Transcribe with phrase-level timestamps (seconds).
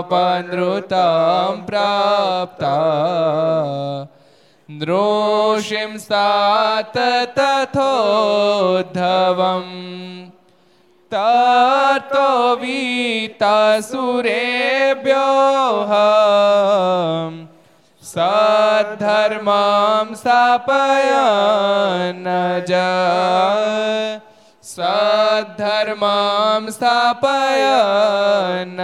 [0.00, 2.74] मुनिशापनृतां प्राप्ता
[4.80, 6.96] द्रोषिं सात
[7.38, 7.80] तथोद्धवम्
[11.12, 12.28] ततो
[12.60, 13.42] वीतासुरेभ्योः
[18.12, 22.24] सद्धर्मां स्थापयन्
[22.70, 22.72] ज
[24.63, 28.77] સધર્મામ સ્થાપય ન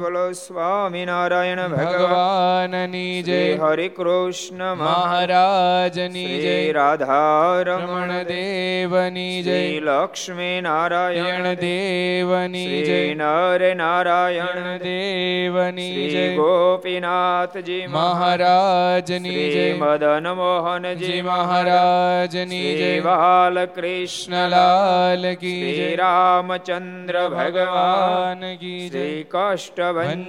[0.00, 13.14] બોલો સ્વામિનારાયણ ભગવાનની જય હરે કૃષ્ણ મહારાજની જય રાધારમણ દેવની જય લક્ષ્મી નારાયણ દેવની જય
[13.14, 25.96] નર નારાયણ દેવની જય ગોપીનાથજી મહારાજની જય મદન મોહનજી મહારાજની જય બાલકૃષ્ણ લાલ કી શ્રી
[25.96, 30.22] રામચંદ્ર ભગવાન કી શ્રી કાષ્ટભન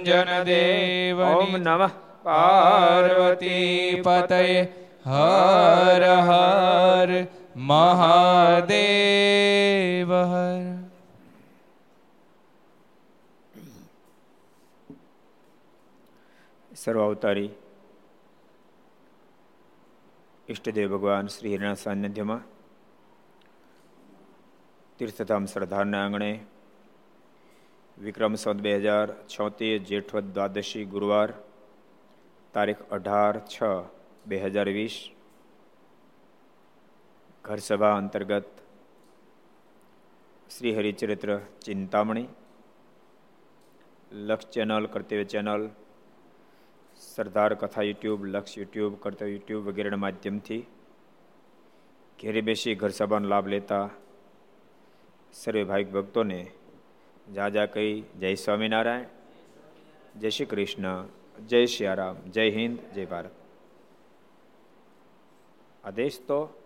[0.46, 4.66] દેવ ઓમ નમઃ પાર્વતી પતય
[5.06, 7.10] હર હર
[7.68, 8.70] મહાદેવ
[10.24, 10.64] હર
[16.70, 17.50] સર્વાવતારી
[20.48, 22.42] ઈષ્ટદેવ ભગવાન શ્રી હિરના સાનિધ્યમાં
[24.98, 26.30] તીર્થધામ સરદારના આંગણે
[27.96, 31.28] વિક્રમ સંત બે હજાર છોતેર જેઠવદ દ્વાદશી ગુરુવાર
[32.54, 33.58] તારીખ અઢાર છ
[34.26, 34.96] બે હજાર વીસ
[37.44, 38.50] ઘરસભા અંતર્ગત
[40.50, 41.30] શ્રી હરિચરિત્ર
[41.60, 42.28] ચિંતામણી,
[44.22, 45.62] લક્ષ ચેનલ, કર્તવ્ય ચેનલ,
[47.00, 50.62] સરદાર કથા યુટ્યુબ, લક્ષ યુટ્યુબ, કર્તવ્ય યુટ્યુબ વગેરેના માધ્યમથી
[52.18, 53.86] ઘેરે બેસી ઘરસભાનો લાભ લેતા
[55.32, 56.50] સર્વે ભાવિક ભક્તોને
[57.34, 59.04] જા જા કહી જય સ્વામિનારાયણ,
[60.18, 61.06] જય શ્રી કૃષ્ણ,
[61.46, 61.86] જય શ્રી
[62.30, 63.30] જય હિન્દ, જય ભારત.
[65.84, 66.62] આ દેશ તો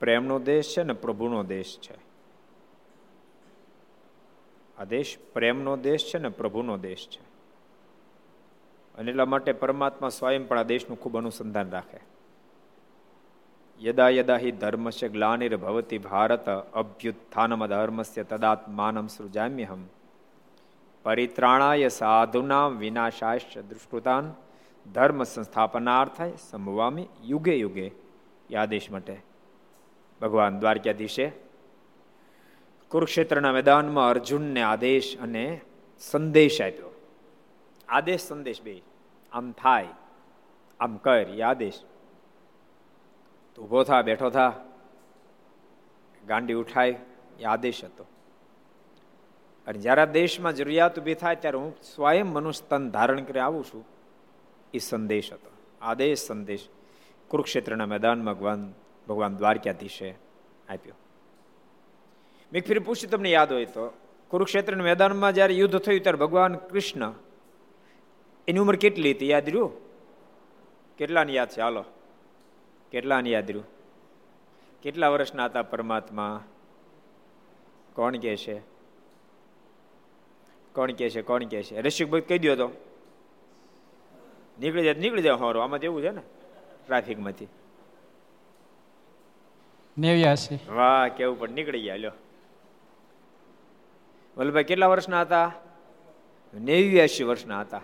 [0.00, 1.94] પ્રેમનો દેશ છે ને પ્રભુનો દેશ છે.
[4.78, 7.36] આ દેશ પ્રેમનો દેશ છે ને પ્રભુનો દેશ છે.
[8.94, 12.15] અને એટલા માટે પરમાત્મા સ્વયં પણ આ દેશનું ખૂબ અનુસંધાન રાખે.
[13.80, 19.82] યદા યદા હિ ધર્મસ્ય ગ્લાનિર્ભવતી ભારત અભ્યુત્થાનમ ધર્મસ્ય તદાત્માનમ સૃજામ્યહમ
[21.04, 24.30] પરિત્રાણાય સાધુના વિનાશાય દુષ્કૃતાન
[24.86, 27.88] ધર્મ સંસ્થાપનાર્થાય સંભવામી યુગે યુગે
[28.50, 29.16] યાદેશ માટે
[30.20, 31.26] ભગવાન દ્વારકાધીશે
[32.90, 35.44] કુરુક્ષેત્રના મેદાનમાં અર્જુનને આદેશ અને
[36.02, 36.92] સંદેશ આપ્યો
[37.88, 38.76] આદેશ સંદેશ બે
[39.32, 39.92] આમ થાય
[40.80, 41.80] આમ કર આદેશ
[43.62, 44.64] ઊભો થા, બેઠો થા.
[46.26, 46.98] ગાંડી ઉઠાય,
[47.40, 48.06] એ આદેશ હતો.
[49.66, 53.84] અને જ્યારે દેશમાં જરૂરિયાત ઊભી થાય, ત્યારે હું સ્વયં મનુષ્ય તન ધારણ કરી આવું છું.
[54.74, 55.50] એ સંદેશ હતો.
[55.80, 56.68] આદેશ, સંદેશ.
[57.28, 58.74] કુરુક્ષેત્રના મેદાનમાં ભગવાન
[59.08, 60.10] ભગવાન દ્વારકાધીશે
[60.68, 60.94] આપ્યો.
[62.52, 63.92] મેં ફરી પૂછ્યું, તમને યાદ હોય તો,
[64.28, 67.12] કુરુક્ષેત્રના મેદાનમાં જ્યારે યુદ્ધ થયું, ત્યારે ભગવાન કૃષ્ણ
[68.48, 69.72] એની ઉંમર કેટલી હતી, યાદ રહ્યું?
[70.96, 71.60] કેટલાની યાદ છે?
[71.60, 71.84] હાલો.
[72.90, 73.66] કેટલાની યાદ રહ્યું?
[74.82, 76.44] કેટલા વર્ષના હતા પરમાત્મા?
[77.92, 78.60] કોણ કે છે?
[80.72, 81.22] કોણ કે છે?
[81.22, 81.80] કોણ કે છે?
[81.80, 82.70] રસિકભાઈ કહી દો તો.
[84.60, 86.22] નીકળી જાય નીકળી જાય હોરો આમાં એવું છે ને
[86.86, 87.48] ટ્રાફિકમાંથી.
[89.98, 90.58] નેવ્યાસી.
[90.68, 92.12] વાહ કેવું પણ નીકળી ગયા લ્યો.
[94.36, 95.52] વલ્લભાઈ કેટલા વર્ષના હતા?
[96.54, 97.82] નેવ્યાસી વર્ષના હતા.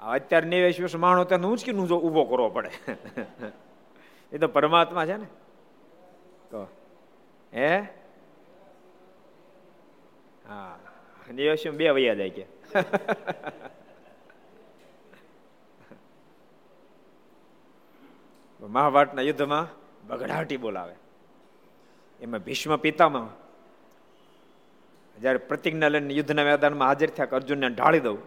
[0.00, 2.70] અત્યારે નેવ્યાસી વર્ષ માણો ત્યાં ઉંચકીને ઊભો કરવો પડે.
[4.32, 5.26] એ તો પરમાત્મા છે ને.
[6.50, 6.66] તો
[7.54, 7.78] હે?
[10.48, 10.78] હા.
[11.30, 12.46] નેવ્યાસી બે વૈયા જાય કે.
[18.60, 19.66] મહાભારતના યુદ્ધમાં
[20.08, 20.94] બગડાટી બોલાવે.
[22.20, 23.48] એમાં ભીષ્મ પિતામાં
[25.20, 28.18] જ્યારે પ્રતિજ્ઞા લઈને યુદ્ધના મેદાનમાં હાજર થયા અર્જુનને ઢાળી દઉં.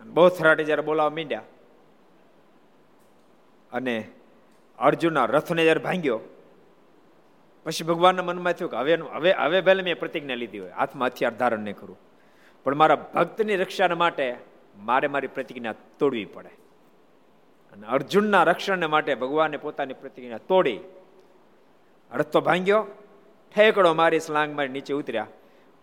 [0.00, 1.42] અને બહુ થરાટી જ્યારે બોલાવવા માંડ્યા.
[3.72, 4.08] અને
[4.88, 6.20] અર્જુનના રથને જ્યારે ભાંગ્યો,
[7.66, 11.36] પછી ભગવાનના મનમાં થયું કે હવે હવે હવે ભલે મેં પ્રતિજ્ઞા લીધી હોય, હાથમાં હથિયાર
[11.40, 11.98] ધારણ નહીં કરું.
[12.64, 14.26] પણ મારા ભક્તની રક્ષા માટે
[14.88, 16.52] મારે મારી પ્રતિજ્ઞા તોડવી પડે.
[17.72, 20.80] અને અર્જુનના રક્ષણને માટે ભગવાને પોતાની પ્રતિજ્ઞા તોડી,
[22.12, 22.82] રથ તો ભાંગ્યો,
[23.54, 25.30] ઠેકડો મારી સ્લાંગ મારી નીચે ઉતર્યા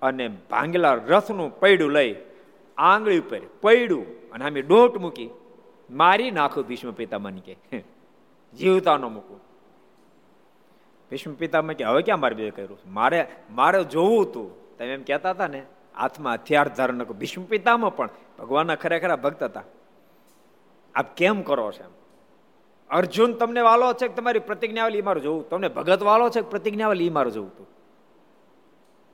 [0.01, 2.11] અને ભાંગેલા રથનું પૈડું લઈ
[2.77, 5.29] આંગળી ઉપર પૈડું અને આમે ડોટ મૂકી
[5.91, 7.55] મારી નાખો ભીષ્મ પિતામાં કે.
[8.57, 9.39] જીવતા ન મૂકું.
[11.11, 15.31] ભીષ્મ પિતામાં કે, હવે ક્યાં મારે બે કર્યું મારે મારે જોવું હતું તમે એમ કહેતા
[15.31, 15.63] હતા ને
[15.97, 18.09] હાથમાં હથિયાર ધારણ ભીષ્મ પિતામાં પણ
[18.39, 19.63] ભગવાનના ખરેખર ભક્ત હતા.
[20.95, 21.89] આપ કેમ કરો છો એમ?
[22.89, 25.49] અર્જુન તમને વાલો છે કે તમારી પ્રતિજ્ઞાવલી મારું જોવું?
[25.49, 27.67] તમને ભગત વાલો છે કે પ્રતિજ્ઞાવલી મારું જોવું તું?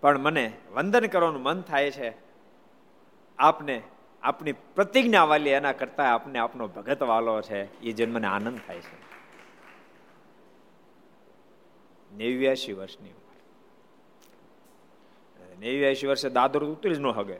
[0.01, 2.13] પણ મને વંદન કરવાનું મન થાય છે.
[3.37, 3.81] આપને,
[4.23, 7.81] આપની પ્રતિજ્ઞા વાલી એના કરતા આપને આપનો ભગત વાલો છે.
[7.81, 9.04] એ જન્મને આનંદ થાય છે.
[12.17, 13.35] નેવ્યાસી વર્ષની ઉંમર.
[15.59, 17.39] નેવ્યાસી વર્ષે દાદર ઉતરી જ ન હગે.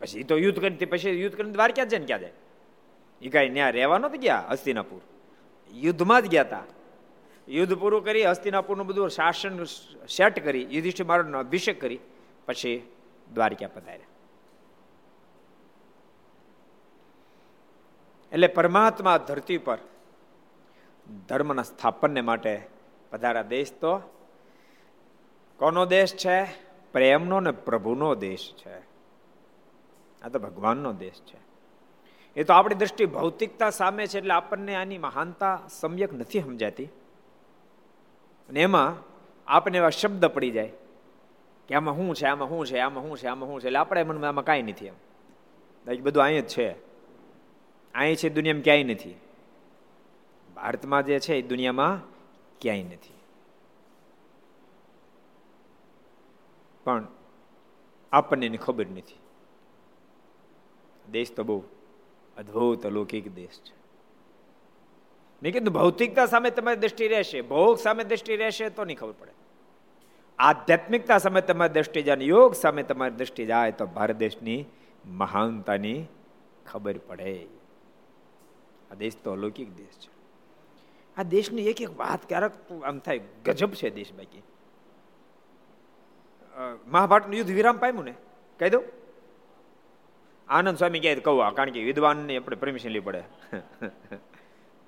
[0.00, 2.32] પછી તો યુદ્ધ કરી પછી યુદ્ધ કરીને દ્વારકા છે ને ક્યાં જાય?
[3.22, 5.00] એ કાંઈ ત્યાં રહેવા નહોતું ગયા હસ્તિનાપુર?
[5.72, 6.64] યુદ્ધમાં જ ગયા હતા
[7.48, 9.64] યુદ્ધ પૂરું કરી, હસ્તિનાપુરનું બધું શાસન
[10.08, 11.98] સેટ કરી, યુધિષ્ઠિર મારો અભિષેક કરી,
[12.46, 12.92] પછી
[13.34, 14.06] દ્વારકા પધાર્યા.
[18.32, 19.78] એટલે પરમાત્મા ધરતી પર
[21.28, 22.66] ધર્મના સ્થાપનને માટે
[23.10, 23.98] પધારા દેશ તો.
[25.58, 26.44] કોનો દેશ છે?
[26.92, 28.78] પ્રેમનો ને પ્રભુનો દેશ છે.
[30.22, 31.38] આ તો ભગવાનનો દેશ છે.
[32.36, 36.84] એ તો આપણી દ્રષ્ટિ ભૌતિકતા સામે છે એટલે આપણને આની મહાનતા સમ્યક નથી સમજાતી.
[38.48, 38.94] અને એમાં
[39.46, 40.72] આપણને એવા શબ્દ પડી જાય
[41.68, 44.02] કે આમાં શું છે, આમાં શું છે, આમાં શું છે, આમાં શું છે એટલે આપણે
[44.02, 44.94] મનમાં આમાં કાંઈ નથી એમ.
[46.02, 46.70] બધું અહીં જ છે.
[47.94, 49.20] અહીં છે દુનિયામાં ક્યાંય નથી.
[50.64, 52.00] ભારતમાં જે છે એ દુનિયામાં
[52.60, 53.14] ક્યાંય નથી.
[56.84, 57.06] પણ
[58.12, 59.18] આપણને એની ખબર નથી.
[61.10, 61.62] દેશ તો બહુ
[62.36, 63.74] અદ્ભુત અલૌકિક દેશ છે.
[65.42, 69.30] મેં કીધું ભૌતિકતા સામે તમારી દ્રષ્ટિ રહેશે, ભોગ સામે દ્રષ્ટિ રહેશે તો નહીં ખબર પડે.
[70.38, 74.64] આધ્યાત્મિકતા સામે તમારી દ્રષ્ટિ જાય, યોગ સામે તમારી દ્રષ્ટિ જાય તો ભારત દેશની
[75.06, 76.04] મહાનતાની
[76.66, 77.46] ખબર પડે.
[78.90, 80.13] આ દેશ તો અલૌકિક દેશ છે.
[81.16, 82.54] આ દેશની એક એક વાત ક્યારેક
[82.88, 84.42] આમ થાય, ગજબ છે દેશ બાકી
[86.94, 88.14] મહાભારતનું યુદ્ધ વિરામ પામ્યું ને?
[88.60, 88.84] કહી દઉં?
[90.48, 93.22] આનંદ સ્વામી કહે કહું કારણ કે વિદ્વાનને આપણે પરમિશન લેવી પડે.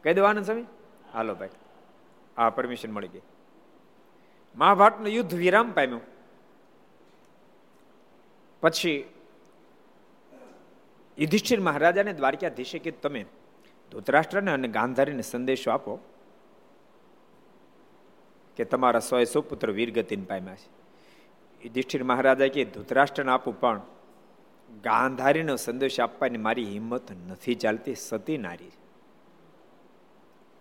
[0.05, 0.67] કહી દઉં આનંદ સ્વામી?
[1.15, 1.55] હાલો ભાઈ
[2.37, 3.25] હા પરમિશન મળી ગઈ.
[4.57, 6.05] મહાભારતનું યુદ્ધ વિરામ પામ્યું.
[8.63, 8.99] પછી
[11.19, 13.23] યુધિષ્ઠિર મહારાજાને દ્વારકાધીશે કે તમે
[13.93, 15.93] ધૃતરાષ્ટ્રને અને ગાંધારીને સંદેશો આપો
[18.57, 20.71] કે તમારા સોય સુપુત્ર વીરગતિને પામ્યા છે.
[21.65, 23.81] યુધિષ્ઠિર મહારાજા કે, ધૃતરાષ્ટ્રને આપું, પણ
[24.85, 28.73] ગાંધારીનો સંદેશ આપવાની મારી હિંમત નથી ચાલતી, સતી નારી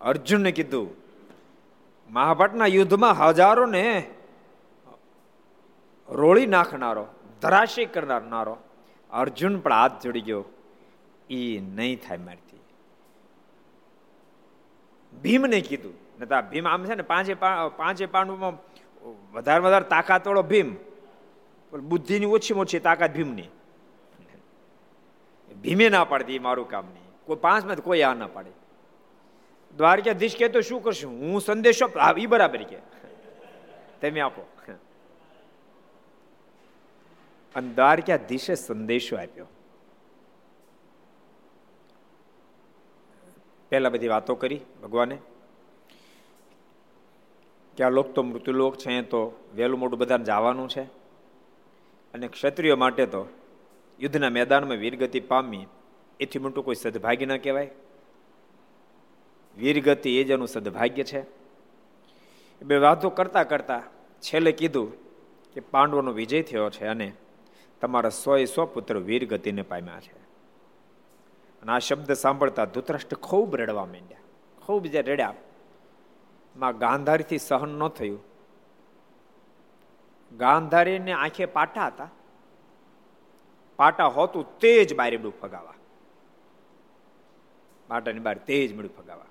[0.00, 0.90] અર્જુનને કીધું,
[2.10, 4.10] મહાભારતના યુદ્ધમાં હજારોને
[6.08, 7.06] રોળી નાખનારો
[7.42, 8.56] ધરાશી કરનારનારો
[9.12, 10.44] અર્જુન પણ હાથ જોડી ગયો.
[11.30, 12.60] એ નહીં થાય મારથી
[15.22, 17.34] ભીમને કીધું નતા ભીમ આમ છે ને, પાંચે
[17.76, 18.54] પાંચે પાંડવમાં
[19.32, 20.76] વધારે વધારે તાકાત વાળો ભીમ
[21.72, 23.48] બુદ્ધિની ઓછી ઓછી તાકાત ભીમની.
[25.62, 27.08] ભીમે ના પાડતી મારું કામ નહીં.
[27.26, 28.52] કોઈ પાંચમાં કોઈ આ ના પાડે.
[29.76, 31.12] દ્વારકાધીશ કે તો શું કરશું?
[31.12, 32.78] હું સંદેશો એ બરાબર કે
[34.00, 34.42] તમે આપો.
[37.54, 39.46] અને દ્વારકાધીશે સંદેશો આપ્યો.
[43.70, 45.18] પહેલા બધી વાતો કરી ભગવાને.
[47.76, 50.82] કે આ લોક તો મૃત્યુલોક છે તો વહેલું મોટું બધાને જવાનું છે.
[52.14, 53.28] અને ક્ષત્રિયો માટે તો
[54.00, 55.66] યુદ્ધના મેદાનમાં વીરગતિ પામી
[56.20, 57.70] એથી મોટું કોઈ સદભાગ્ય ન કહેવાય.
[59.56, 61.24] વીરગતિ એ જ એનું સદભાગ્ય છે.
[62.62, 63.82] બે વાતો કરતાં કરતાં
[64.20, 64.92] છેલ્લે કીધું
[65.54, 67.12] કે પાંડવોનો વિજય થયો છે અને
[67.80, 70.16] તમારા સો એ સો પુત્ર વીરગતિને પામ્યા છે.
[71.62, 74.18] અને આ શબ્દ સાંભળતા ધૃતરાષ્ટ્ર ખૂબ રડવા માંડ્યા.
[74.66, 75.34] ખૂબ જે રડ્યા.
[76.56, 78.20] માં ગાંધારીથી સહન ન થયું.
[80.36, 82.08] ગાંધારીને આંખે પાટા હતા.
[83.76, 85.74] પાટા હોતું તે જ બારીડું ફગાવા.
[87.88, 89.24] પાટાની બહાર તેજ મળ્યું ફગાવા.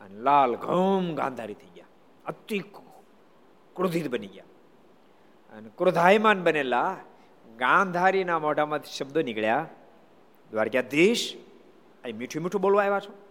[0.00, 1.86] અને લાલ ઘમ ગાંધારી થઈ ગયા.
[2.26, 2.58] અતિ
[3.76, 4.44] ક્રોધિત બની ગયા.
[5.52, 6.96] અને ક્રોધાયમાન બનેલા
[7.56, 9.66] ગાંધારીના મોઢામાંથી શબ્દો નીકળ્યા.
[10.50, 11.36] દ્વારકાધીશ,
[12.04, 13.25] અહીં મીઠું મીઠું બોલવા આવ્યા છો?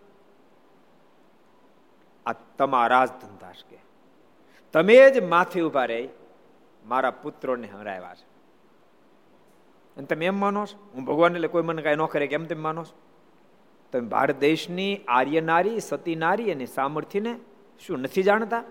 [2.25, 3.77] આ તમારા જ ધંધા કે
[4.73, 6.09] તમે જ માથે ઊભા રહી
[6.85, 8.35] મારા પુત્રોને હરાવ્યા છે.
[9.97, 10.89] અને તમે એમ માનો છો?
[10.93, 12.97] હું ભગવાન એટલે કોઈ મને કાંઈ ન કરે કેમ તમે માનો છો?
[13.91, 17.39] તમે ભારત દેશની આર્ય નારી, સતી નારી અને સામર્થ્યને
[17.87, 18.63] શું નથી જાણતા?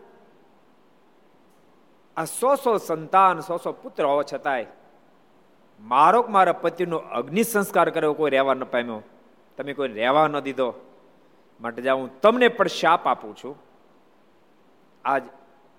[2.16, 4.66] આ સો સો સંતાન, સો સો પુત્ર હોવા છતાંય
[5.80, 9.02] મારો મારા પતિનો અગ્નિ સંસ્કાર કર્યો, કોઈ રહેવા ન પામ્યો.
[9.56, 10.93] તમે કોઈ રહેવા ન દીધો.
[11.60, 13.56] માટે જ્યાં હું તમને પણ શાપ આપું છું.
[15.04, 15.22] આજ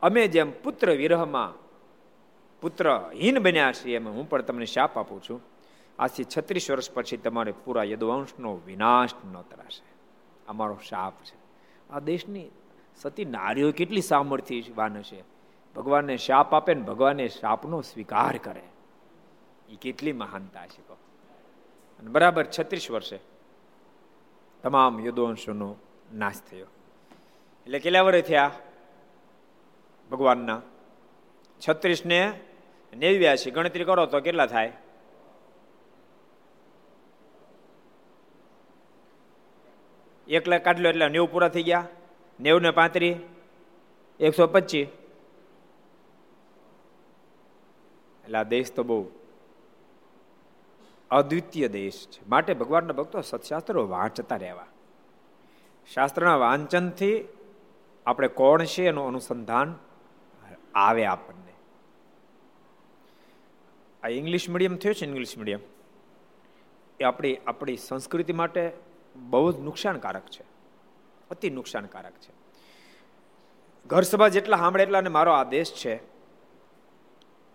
[0.02, 1.54] અમે જેમ પુત્ર વિરહમાં
[2.62, 5.42] પુત્ર હીન બન્યા છીએ એમ હું પણ તમને શાપ આપું છું.
[6.00, 9.86] આજથી છત્રીસ વર્ષ પછી તમારે પૂરા યદુવંશનો વિનાશ ન તરાશે
[10.48, 11.38] અમારો શાપ છે.
[11.90, 12.50] આ દેશની
[12.96, 15.24] સતી નારીઓ કેટલી સામર્થ્યવાન છે
[15.76, 18.64] ભગવાનને શાપ આપે ને ભગવાને શાપનો સ્વીકાર કરે.
[19.70, 20.82] એ કેટલી મહાનતા છે
[22.00, 23.20] અને બરાબર છત્રીસ વર્ષે
[24.66, 25.76] તમામ યુદ્ધવંશોનો
[26.14, 26.66] નાશ થયો.
[27.66, 28.52] એટલે કેટલા વર્ષ થયા?
[30.12, 30.62] ભગવાનના.
[31.68, 32.40] છત્રીસ ને
[32.94, 34.74] નેવ્યાસી ગણતરી કરો તો કેટલા થાય?
[40.28, 41.88] એક લાખ કાઢલો એટલે નેવું પૂરા થઈ ગયા.
[42.40, 43.18] નેવું ને પાંત્રીસ
[44.20, 44.88] એકસો પચીસ.
[48.24, 49.10] એટલે આ દેશ તો બહુ
[51.12, 52.30] અદ્વિતીય દેશ છે.
[52.30, 54.66] માટે ભગવાનના ભક્તો સત્શાસ્ત્રો વાંચતા રહેવા.
[55.94, 57.28] શાસ્ત્રના વાંચનથી
[58.06, 59.76] આપણે કોણ છે એનું અનુસંધાન
[60.76, 61.54] આવે આપણને.
[64.04, 65.60] આ ઇંગ્લિશ મીડિયમ થયું છે ઇંગ્લિશ મીડિયમ.
[67.00, 68.72] એ આપણી આપણી સંસ્કૃતિ માટે
[69.16, 70.44] બહુ જ નુકસાનકારક છે.
[71.32, 72.34] અતિ નુકસાનકારક છે.
[73.88, 76.00] ઘર સભા જેટલા સાંભળે એટલા અને મારો આદેશ છે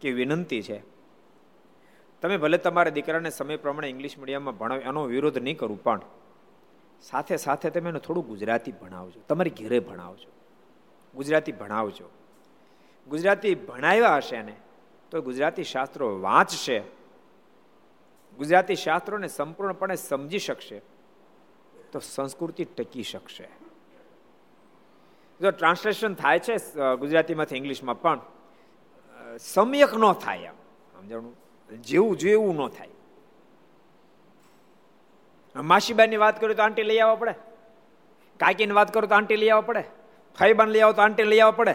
[0.00, 0.99] કે વિનંતી છે.
[2.22, 6.00] તમે ભલે તમારા દીકરાને સમય પ્રમાણે ઇંગ્લિશ મીડિયમમાં ભણાવ, એનો વિરોધ નહીં કરું, પણ
[7.02, 9.20] સાથે સાથે તમે એને થોડું ગુજરાતી ભણાવજો.
[9.28, 10.30] તમારી ઘેરે ભણાવજો.
[11.14, 12.08] ગુજરાતી ભણાવજો.
[13.08, 14.56] ગુજરાતી ભણાવ્યા હશે ને
[15.10, 16.78] તો ગુજરાતી શાસ્ત્રો વાંચશે.
[18.38, 20.78] ગુજરાતી શાસ્ત્રોને સંપૂર્ણપણે સમજી શકશે.
[21.92, 23.48] તો સંસ્કૃતિ ટકી શકશે.
[25.40, 26.54] જો ટ્રાન્સલેશન થાય છે
[26.96, 28.20] ગુજરાતીમાંથી ઇંગ્લિશમાં પણ
[29.40, 30.56] સમ્યક ન થાય એમ.
[30.92, 31.34] સમજણું?
[31.76, 32.88] જેવું જેવું ન થાય.
[35.56, 37.34] માસીબાની વાત કરું તો આંટી લઈ આવવા પડે.
[38.40, 39.84] કાકીની વાત કરું તો આંટી લઈ આવવા પડે.
[40.38, 41.74] ફઈબાન લઈ આવો તો આંટી લઈ આવવા પડે.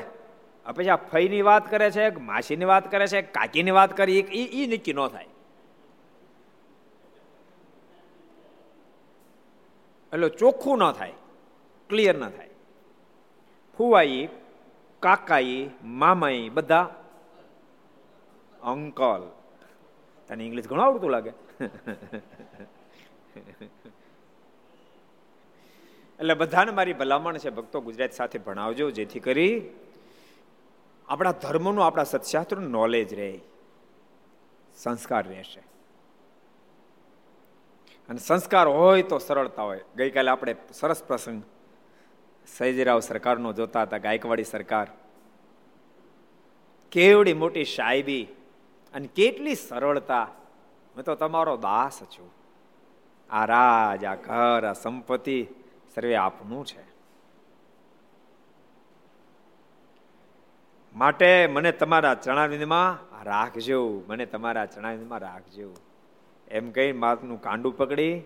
[0.75, 4.93] પછી આ ફઈની વાત કરે છે માસીની વાત કરે છે કાકીની વાત કરી, એ નક્કી
[4.93, 5.27] ન થાય.
[10.13, 11.13] એટલે ચોખ્ખું ન થાય.
[11.89, 12.49] ક્લિયર ન થાય.
[13.77, 14.29] ફુવાઈ,
[14.99, 16.95] કાકાઈ, મામાઈ બધા
[18.63, 19.31] અંકલ.
[20.27, 21.31] તને ઇંગ્લિશ ઘણું આવડતું લાગે.
[26.19, 29.69] એટલે બધાને મારી ભલામણ છે, ભક્તો ગુજરાત સાથે ભણાવજો, જેથી કરી
[31.07, 33.39] આપણા ધર્મનું, આપણા સત્શાસ્ત્રનું નોલેજ રહે,
[34.77, 35.59] સંસ્કાર રહેશે.
[38.09, 39.81] અને સંસ્કાર હોય તો સરળતા હોય.
[39.95, 41.43] ગઈકાલે આપણે સરસ પ્રસંગ
[42.47, 44.87] સૈજરાવ સરકારનો જોતા હતા, ગાયકવાડી સરકાર.
[46.91, 48.34] કેવડી મોટી સાહેબી
[48.95, 50.23] અને કેટલી સરળતા.
[50.95, 52.31] હું તો તમારો દાસ છું.
[53.29, 55.47] આ રાજ, આ ઘર, આ સંપત્તિ
[55.95, 56.95] સર્વે આપનું છે.
[60.95, 64.03] માટે મને તમારા ચણાવિંદમાં રાખજો.
[64.07, 65.73] મને તમારા ચણાવિંદમાં રાખજો.
[66.47, 68.21] એમ કહી માથનું કાંડું પકડી.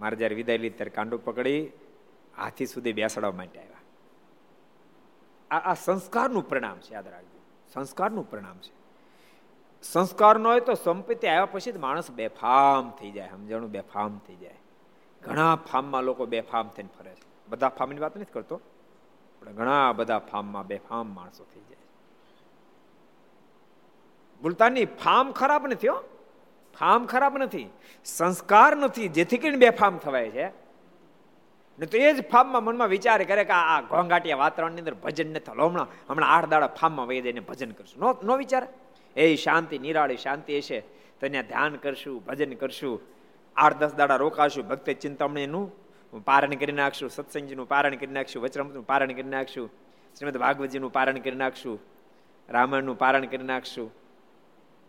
[0.00, 1.70] મારે જ્યારે વિદાય લીધી ત્યારે કાંડું પકડી.
[2.36, 3.76] હાથી સુધી બેસાડવા માટે આવ્યા.
[5.50, 7.40] આ આ સંસ્કારનું પરિણામ છે, યાદ રાખજો.
[7.72, 8.81] સંસ્કારનું પરિણામ છે.
[9.82, 13.70] સંસ્કાર નો હોય તો સંપત્તિ આવ્યા પછી માણસ બેફામ થઈ જાય, સમજણું?
[13.70, 14.58] બેફામ થઈ જાય.
[15.22, 17.26] ઘણા ફાર્મમાં લોકો બેફામ થઈને ફરે છે.
[17.48, 18.56] બધા ફાર્મની વાત નથી કરતો,
[19.42, 21.80] પણ ઘણા બધા ફાર્મમાં બેફામ માણસો થઈ જાય
[24.42, 25.98] ગુલતાની ફાર્મ ખરાબ નથી હો.
[26.74, 27.66] ફાર્મ ખરાબ નથી.
[28.04, 30.46] સંસ્કાર નથી, જેથી કરીને બેફામ થવાય છે.
[31.78, 35.52] ને તો એ જ ફાર્મમાં મનમાં વિચાર કરે કે આ ઘોંઘાટિયા વાતાવરણની અંદર ભજન નથી.
[35.52, 37.98] હમણાં હમણાં આઠ દાડા ફાર્મમાં વહી જઈને ભજન કરશું.
[38.02, 38.68] નો નો વિચાર.
[39.16, 40.80] એ શાંતિ, નિરાળી શાંતિ હશે.
[41.20, 43.00] તો ત્યાં ધ્યાન કરશું, ભજન કરશું
[43.56, 45.72] આઠ દસ દાડા રોકાશું, ભક્ત ચિંતામણીનું
[46.24, 49.70] પારણ કરી નાખશું, સત્સંગજીનું પારણ કરી નાખશું વચરામનું પારણ કરી નાખશું,
[50.18, 51.78] શ્રીમદ ભાગવતજીનું પારણ કરી નાખશું,
[52.48, 53.88] રામાયણનું પારણ કરી નાખશું,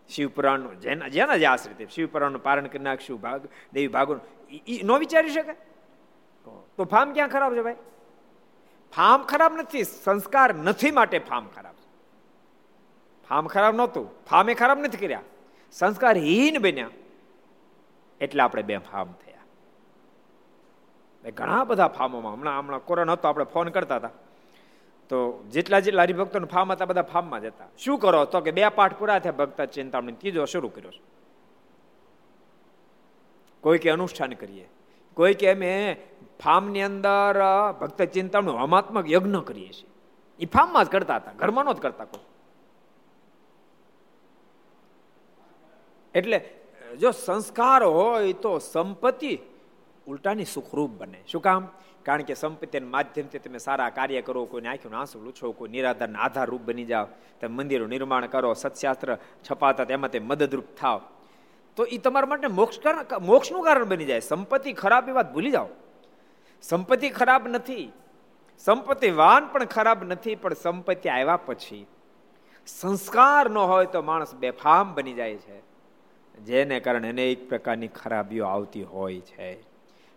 [0.08, 4.22] શિવપુરાણનું, જેના જેના જે આશ્રિત શિવપુરાણનું પારણ કરી નાખશું, ભાગ, દેવી ભાગોનું
[4.66, 5.54] એ ન વિચારી શકે?
[6.76, 7.76] તો ફાર્મ ક્યાં ખરાબ છે ભાઈ?
[8.92, 11.83] ફાર્મ ખરાબ નથી, સંસ્કાર નથી માટે ફાર્મ ખરાબ છે.
[13.28, 14.10] ફાર્મ ખરાબ નહોતું.
[14.30, 15.20] ફાર્મે ખરાબ નથી કર્યા.
[15.72, 16.90] સંસ્કારહીન બન્યા.
[18.20, 19.34] એટલે આપણે બે ફાર્મ થયા.
[21.30, 24.08] ઘણા બધા ફાર્મોમાં હમણાં હમણાં કોરોના હતો, આપણે ફોન કરતા હતા.
[25.08, 28.24] તો જેટલા જેટલા હરિભક્તોને ફાર્મ હતા, બધા ફાર્મમાં જતા શું કરો?
[28.24, 30.12] તો કે બે પાઠ પૂરા થયા, ભક્ત ચિંતામણી.
[30.12, 31.02] ત્રીજો શરૂ કર્યો છે.
[33.60, 34.68] કોઈ કે અનુષ્ઠાન કરીએ.
[35.14, 35.96] કોઈ કે અમે
[36.44, 37.42] ફાર્મની અંદર
[37.80, 39.88] ભક્ત ચિંતામણી, હમાત્મક યજ્ઞ કરીએ છીએ.
[40.38, 41.32] એ ફાર્મમાં જ કરતા હતા.
[41.32, 42.33] ઘરમાં જ કરતા કોઈ.
[46.14, 46.38] એટલે,
[47.00, 49.38] જો સંસ્કાર હોય તો સંપત્તિ
[50.06, 51.20] ઉલટાની સુખરૂપ બને.
[51.26, 51.68] શું કામ?
[52.02, 56.60] કારણ કે સંપત્તિના માધ્યમથી તમે સારા કાર્ય કરો, કોઈને આંખીનું આંસુ લૂછો, કોઈ નિરાધારના આધારરૂપ
[56.60, 57.06] બની જાઓ,
[57.40, 61.00] તમે મંદિરનું નિર્માણ કરો, સત્શાસ્ત્ર છપાતા તેમાં તે મદદરૂપ થાવ
[61.76, 62.78] તો એ તમારા માટે મોક્ષ
[63.20, 64.20] મોક્ષનું કારણ બની જાય.
[64.20, 65.66] સંપત્તિ ખરાબ એ વાત ભૂલી જાઓ.
[66.62, 67.92] સંપત્તિ ખરાબ નથી.
[68.58, 71.86] સંપત્તિ વાન પણ ખરાબ નથી, પણ સંપત્તિ આવ્યા પછી.
[72.66, 75.63] સંસ્કાર ન હોય તો માણસ બેફામ બની જાય છે.
[76.38, 79.62] જેને કારણે અનેક પ્રકારની ખરાબીઓ આવતી હોય છે.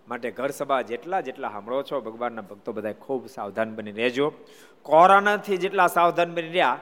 [0.07, 4.33] માટે ઘર સભા જેટલા જેટલા સાંભળો છો, ભગવાનના ભક્તો બધા ખૂબ સાવધાન બની રહેજો.
[4.81, 6.79] કોરોનાથી જેટલા સાવધાન બની રહ્યા,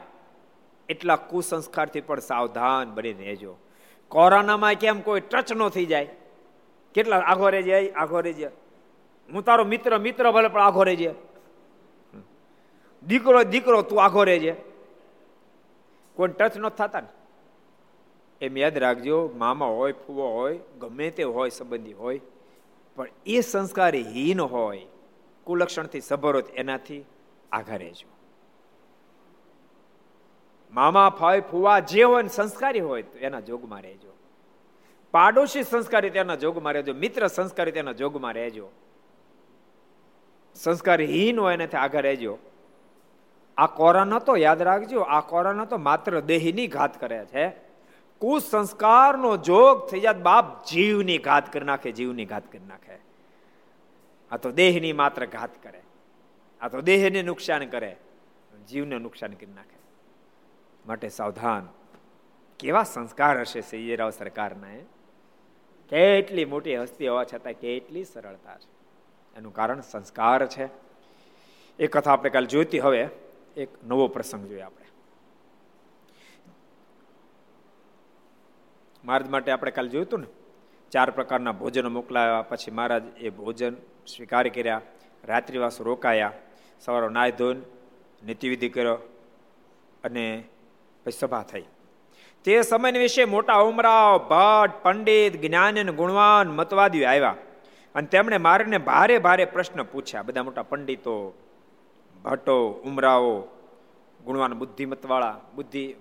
[0.89, 3.57] એટલા કુસંસ્કારથી પણ સાવધાન બની રહેજો.
[4.07, 6.09] કોરોનામાં કેમ કોઈ ટચ ન થઈ જાય?
[6.93, 8.51] કેટલા આઘો રહી જાય આઘો રહી જાય
[9.33, 11.11] હું તારો મિત્ર મિત્ર ભલે પણ આઘો રહેજે.
[13.03, 14.55] દીકરો દીકરો, તું આઘો રહેજે.
[16.15, 17.07] કોઈ ટચ ન થતા ને?
[18.41, 22.21] એમ યાદ રાખજો, મામા હોય, ફૂવો હોય, ગમે તે હોય, સંબંધી હોય,
[22.95, 24.81] પણ એ સંસ્કાર હીન હોય,
[25.43, 27.05] કુલક્ષણથી સભર એનાથી
[27.51, 28.07] આઘા રહેજો.
[30.73, 34.17] મામા ફાય ફુવા જે હોય સંસ્કારી હોય, તો એના જોગમાં રહેજો.
[35.11, 38.69] પાડોશી સંસ્કારી તેના જોગમાં રહેજો, મિત્ર સંસ્કારી તેના જોગમાં રહેજો.
[40.55, 42.37] સંસ્કારહીન હોય એનાથી આગળ રહેજો.
[43.57, 47.64] આ કોરોના તો યાદ રાખજો, આ કોરોના તો માત્ર દેહની ઘાત કરે છે.
[48.19, 52.97] કુસંસ્કારનો જોગ થઈ જાય બાપ જીવની ઘાત કરી નાખે, જીવની ઘાત કરી નાખે.
[54.31, 55.81] આ તો દેહની માત્ર ઘાત કરે.
[56.61, 57.97] આ તો દેહને નુકસાન કરે.
[58.69, 59.77] જીવને નુકસાન કરી નાખે.
[60.87, 61.69] માટે સાવધાન.
[62.59, 64.67] કેવા સંસ્કાર હશે સૈયરાવ સરકારના
[65.89, 68.75] કેટલી મોટી હસ્તી હોવા છતાં કેટલી સરળતા છે.
[69.37, 70.69] એનું કારણ સંસ્કાર છે.
[71.79, 73.09] એ કથા આપણે કાલે જોઈતી હવે,
[73.57, 74.84] એક નવો પ્રસંગ જોઈએ આપણે.
[79.05, 80.27] મહારાજ માટે આપણે કાલે જોયું હતું ને?
[80.91, 83.75] ચાર પ્રકારના ભોજનો મોકલાવ્યા પછી મહારાજ એ ભોજન
[84.07, 84.81] સ્વીકાર કર્યા,
[85.23, 86.31] રાત્રિવાસ રોકાયા,
[86.79, 87.61] સવારો નાય ધોન
[88.25, 88.95] નીતિવિધિ કર્યો
[90.03, 90.43] અને
[91.03, 91.63] પછી સભા થઈ.
[92.43, 97.35] તે સમય વિશે મોટા ઉમરાવ, ભટ્ટ, પંડિત જ્ઞાન ગુણવાન, મતવાદીઓ આવ્યા
[97.95, 100.23] અને તેમણે મારને ભારે ભારે પ્રશ્ન પૂછ્યા.
[100.23, 101.33] બધા મોટા પંડિતો,
[102.23, 103.47] ભટ્ટો, ઉમરાઓ,
[104.25, 105.95] ગુણવાન બુદ્ધિમતવાળા બુદ્ધિ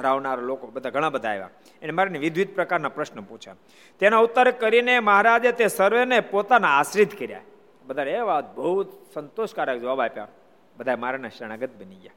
[0.00, 1.50] ધરાવનારા લોકો બધા ઘણા બધા આવ્યા.
[1.82, 3.56] એને મારીને વિવિધ પ્રકારના પ્રશ્ન પૂછ્યા.
[3.98, 7.40] તેના ઉત્તર કરીને મહારાજે તે સર્વેને પોતાના આશ્રિત કર્યા.
[7.84, 8.82] બધા એ વાત બહુ
[9.14, 10.28] સંતોષકારક જવાબ આપ્યા.
[10.76, 12.12] બધા મારાના શરણાગત બની ગયા.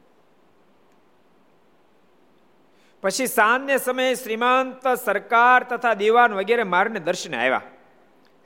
[3.01, 7.61] પછી સાંજને સમયે શ્રીમંત સરકાર તથા દીવાન વગેરે મારને દર્શને આવ્યા.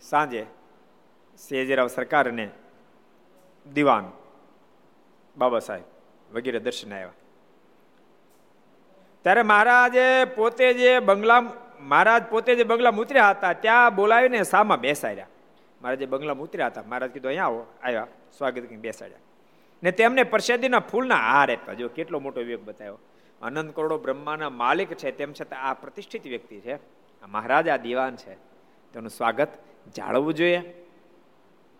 [0.01, 0.45] સાંજે
[1.37, 2.49] સેજરાવ સરકાર અને
[3.73, 4.11] દીવાન
[5.37, 5.83] બાબા સાહેબ
[6.35, 7.09] વગેરે દર્શન આવ્યા.
[9.23, 11.43] ત્યારે મહારાજે પોતે જે બંગલા
[11.79, 15.27] મહારાજ પોતે જે બંગલા ઉતર્યા હતા, ત્યાં બોલાવીને સામા બેસાડ્યા.
[15.81, 19.17] મહારાજે બંગલા ઉતર્યા હતા, મહારાજ કીધું, અહીંયા આવો, આવ્યા, સ્વાગત કરીને બેસાડ્યા.
[19.83, 21.73] ને તેમને પ્રસાદીના ફૂલના હાર આપ્યા.
[21.73, 22.99] જો કેટલો મોટો વિવેક બતાવ્યો.
[23.41, 26.75] અનંત કરોડો બ્રહ્માના માલિક છે, તેમ છતાં આ પ્રતિષ્ઠિત વ્યક્તિ છે.
[26.75, 28.33] આ મહારાજ આ દિવાન છે.
[28.93, 29.47] તેનું સ્વાગત
[29.97, 30.73] જાળવવું જોઈએ.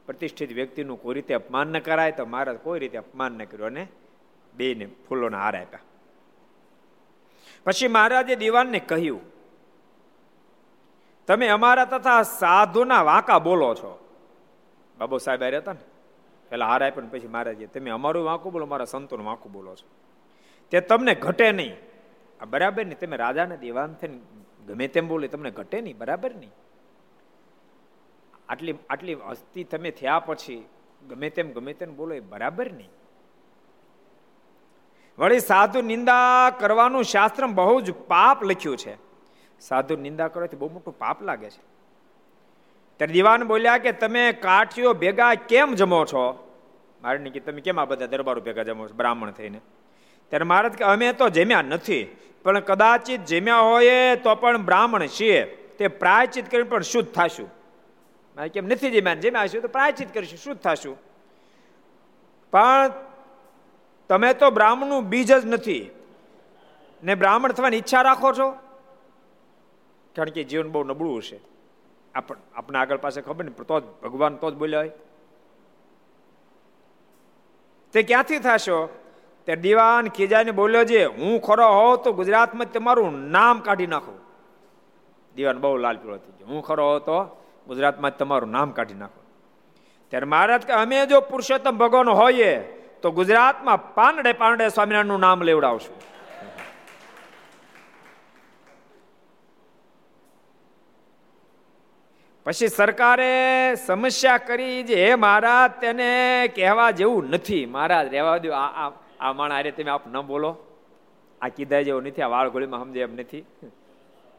[0.05, 3.87] પ્રતિષ્ઠિત વ્યક્તિનું કોઈ રીતે અપમાન ન કરાય, તો મહારાજ કોઈ રીતે અપમાન ન કર્યું અને
[4.53, 5.79] બેને ફૂલોના હાર આપ્યા.
[7.67, 9.23] પછી મહારાજે દિવાનને કહ્યું,
[11.27, 13.91] તમે અમારા તથા સાધુના વાંકા બોલો છો.
[14.97, 15.83] બાબુ સાહેબ આ રહેતા ને.
[16.51, 19.87] પેલા હારાય પણ પછી મહારાજે, તમે અમારું વાંકું બોલો, મારા સંતોનું વાંકું બોલો છો.
[20.71, 21.75] તે તમને ઘટે નહીં.
[22.39, 24.17] આ બરાબર નહીં તમે રાજાને દિવાન થઈને
[24.67, 26.53] ગમે તેમ બોલે તમને ઘટે નહીં, બરાબર નહીં
[28.49, 30.61] આટલી આટલી હસ્તી તમે થયા પછી
[31.09, 32.91] ગમે તેમ ગમે તેમ બોલો, એ બરાબર નહીં
[35.19, 38.97] વળી સાધુ નિંદા કરવાનું શાસ્ત્ર બહુ જ પાપ લખ્યું છે.
[39.59, 41.61] સાધુ નિંદા કરવાથી બહુ મોટું પાપ લાગે છે.
[42.97, 46.53] ત્યારે દિવાન બોલ્યા કે તમે કાઠીઓ ભેગા કેમ જમો છો?
[47.01, 48.93] મારે કે તમે કેમ આ બધા દરબારો ભેગા જમો છો?
[48.93, 49.61] બ્રાહ્મણ થઈને.
[50.29, 55.45] ત્યારે મહારાજ કે અમે તો જમ્યા નથી, પણ કદાચિત જમ્યા હોય તો પણ બ્રાહ્મણ છીએ.
[55.45, 57.49] તે પ્રાયચિત કરીને પણ શુદ્ધ થશું.
[58.35, 59.13] મારે કેમ નથી જમ્યા?
[59.13, 60.97] જમ્યા આવશું તો પ્રાયચિત કરીશું, શુદ્ધ થશું.
[62.51, 62.91] પણ
[64.09, 65.89] તમે તો બ્રાહ્મણનું બીજ જ નથી.
[67.03, 68.51] ને બ્રાહ્મણ થવાની ઈચ્છા રાખો છો?
[70.15, 71.39] કારણ કે જીવન બહુ નબળું હશે.
[72.55, 74.91] આપણે આગળ પાસે ખબર ને, તો જ ભગવાન તો જ બોલ્યા હોય.
[77.93, 79.03] તે ક્યાંથી થશો?
[79.45, 84.19] તે દિવાન ખીજાઈને બોલ્યો છે, હું ખરો હોઉં તો ગુજરાતમાં તમારું નામ કાઢી નાખો.
[85.35, 86.47] દિવાન બહુ લાલ પીળો થઈ ગયો.
[86.47, 87.23] હું ખરો હો તો
[87.67, 89.21] ગુજરાતમાં તમારું નામ કાઢી નાખો.
[90.09, 95.95] ત્યારે મહારાજ કે, અમે જો પુરુષોત્તમ ભગવાન હોઈએ તો ગુજરાતમાં પાંડે પાંડે સ્વામિનારાયણનું નામ લેવડાવશું.
[102.45, 107.65] પછી સરકારે સમસ્યા કરી જે, હે મહારાજ, તેને કહેવા જેવું નથી.
[107.65, 108.53] મહારાજ, રહેવા દો.
[108.53, 110.57] આ આ માણા અરે તમે આપ ન બોલો.
[111.41, 113.45] આ કીધા જેવું નથી, આ વાળ ગોળીમાં સમજે એમ નથી.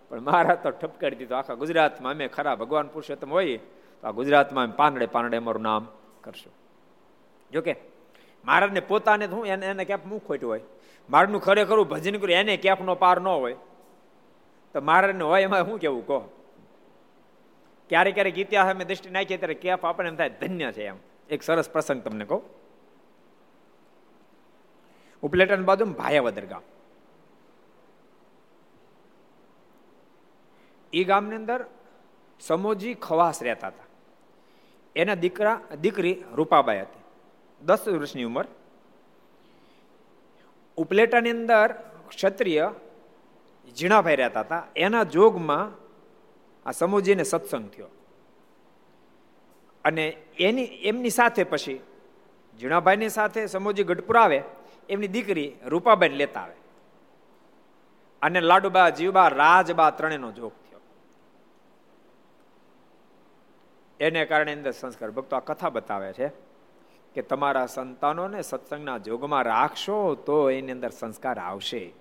[0.08, 1.34] પણ મહારાજ તો ઠપકારી દીધો.
[1.34, 3.56] આખા ગુજરાતમાં અમે ખરા ભગવાન પુરુષોત્તમ હોય,
[4.00, 5.88] તો આ ગુજરાતમાં પાંદડે પાંદડે અમારું નામ
[6.20, 6.52] કરશું.
[7.52, 7.97] જોકે
[8.48, 10.61] મહારાજને પોતાને શું એને એને ક્યાંક મુખ ખોટ્યું હોય.
[11.11, 13.56] મારનું ખરેખર ભજન કર્યું, એને ક્યાંકનો પાર ન હોય.
[14.74, 16.18] તો મહારાજને હોય એમાં શું કેવું, કહો?
[17.88, 20.96] ક્યારેક ક્યારેક ઇતિહાસ અમે દ્રષ્ટિ નાખીએ ત્યારે કેફ આપણને એમ થાય, ધન્ય છે એમ.
[21.30, 22.42] એક સરસ પ્રસંગ તમને કહું.
[25.22, 26.62] ઉપલેટન બાજુ ભાયાવદર ગામ.
[30.92, 31.64] એ ગામની અંદર
[32.40, 33.84] સમોજી ખવાસ રહેતા હતા.
[34.96, 36.97] એના દીકરા દીકરી રૂપાબાઈ હતી.
[37.62, 38.44] દસ વર્ષની ઉંમર.
[40.76, 41.72] ઉપલેટાની અંદર
[42.08, 42.70] ક્ષત્રિય
[43.76, 44.66] ઝીણાભાઈ રહેતા હતા.
[44.76, 45.72] એના જોગમાં
[46.68, 47.86] આ સમુજીને સત્સંગ થયો.
[49.84, 51.80] અને એની, એમની સાથે પછી
[52.60, 54.42] ઝીણાભાઈની સાથે સમુજી ગઢપુર આવે,
[54.88, 56.54] એમની દીકરી રૂપાબેન લેતા આવે.
[58.22, 60.80] અને લાડુબા, જીવબા, રાજબા ત્રણેયનો જોગ થયો.
[64.00, 65.10] એને કારણે અંદર સંસ્કાર.
[65.10, 66.47] ભક્તો આ કથા બતાવે છે.
[67.14, 71.92] કે તમારા સંતાનોને સત્સંગના જોગમાં રાખશો તો એની અંદર સંસ્કાર આવશે.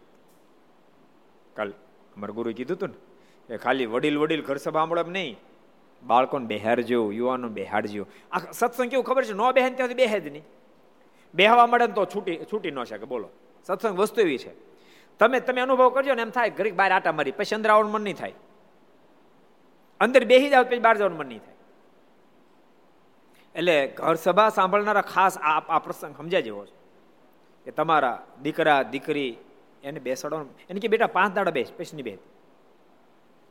[1.56, 1.70] કાલ
[2.16, 5.38] અમારા ગુરુ કીધું હતું ને એ ખાલી વડીલ વડીલ ઘર સભા નહીં.
[6.04, 8.06] બાળકોને બેહારજો યુવાનો બેહાડજો.
[8.32, 9.34] આ સત્સંગ કેવું ખબર છે?
[9.34, 10.44] ન બેહે ત્યાંથી બેહે જ નહીં.
[11.34, 13.06] બેહવા મળે તો છૂટી છૂટી ન શકે.
[13.06, 13.30] બોલો.
[13.66, 14.52] સત્સંગ વસ્તુ એવી છે.
[15.20, 18.02] તમે તમે અનુભવ કરજો ને એમ થાય ઘરે બહાર આટા મારી, પછી અંદર આવવાનું મન
[18.02, 18.34] નહીં થાય.
[20.00, 21.57] અંદર બેસી જાવ પછી બહાર જવાનું મન નહીં થાય.
[23.58, 26.76] એટલે ઘર સભા સાંભળનારા ખાસ આ આ પ્રસંગ સમજ્યા જેવો છે.
[27.66, 29.38] કે તમારા દીકરા, દીકરી
[29.84, 32.20] એને બેસાડવાનું એને કે, બેટા, પાંચ દાડા બેસ પછી બેન.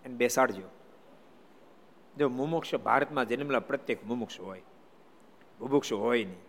[0.05, 0.69] એને બેસાડજો.
[2.17, 4.63] જો મુમુક્ષ ભારતમાં જન્મેલા પ્રત્યેક મુમુક્ષ હોય
[5.59, 6.41] બુભુક્ષ હોય નહીં,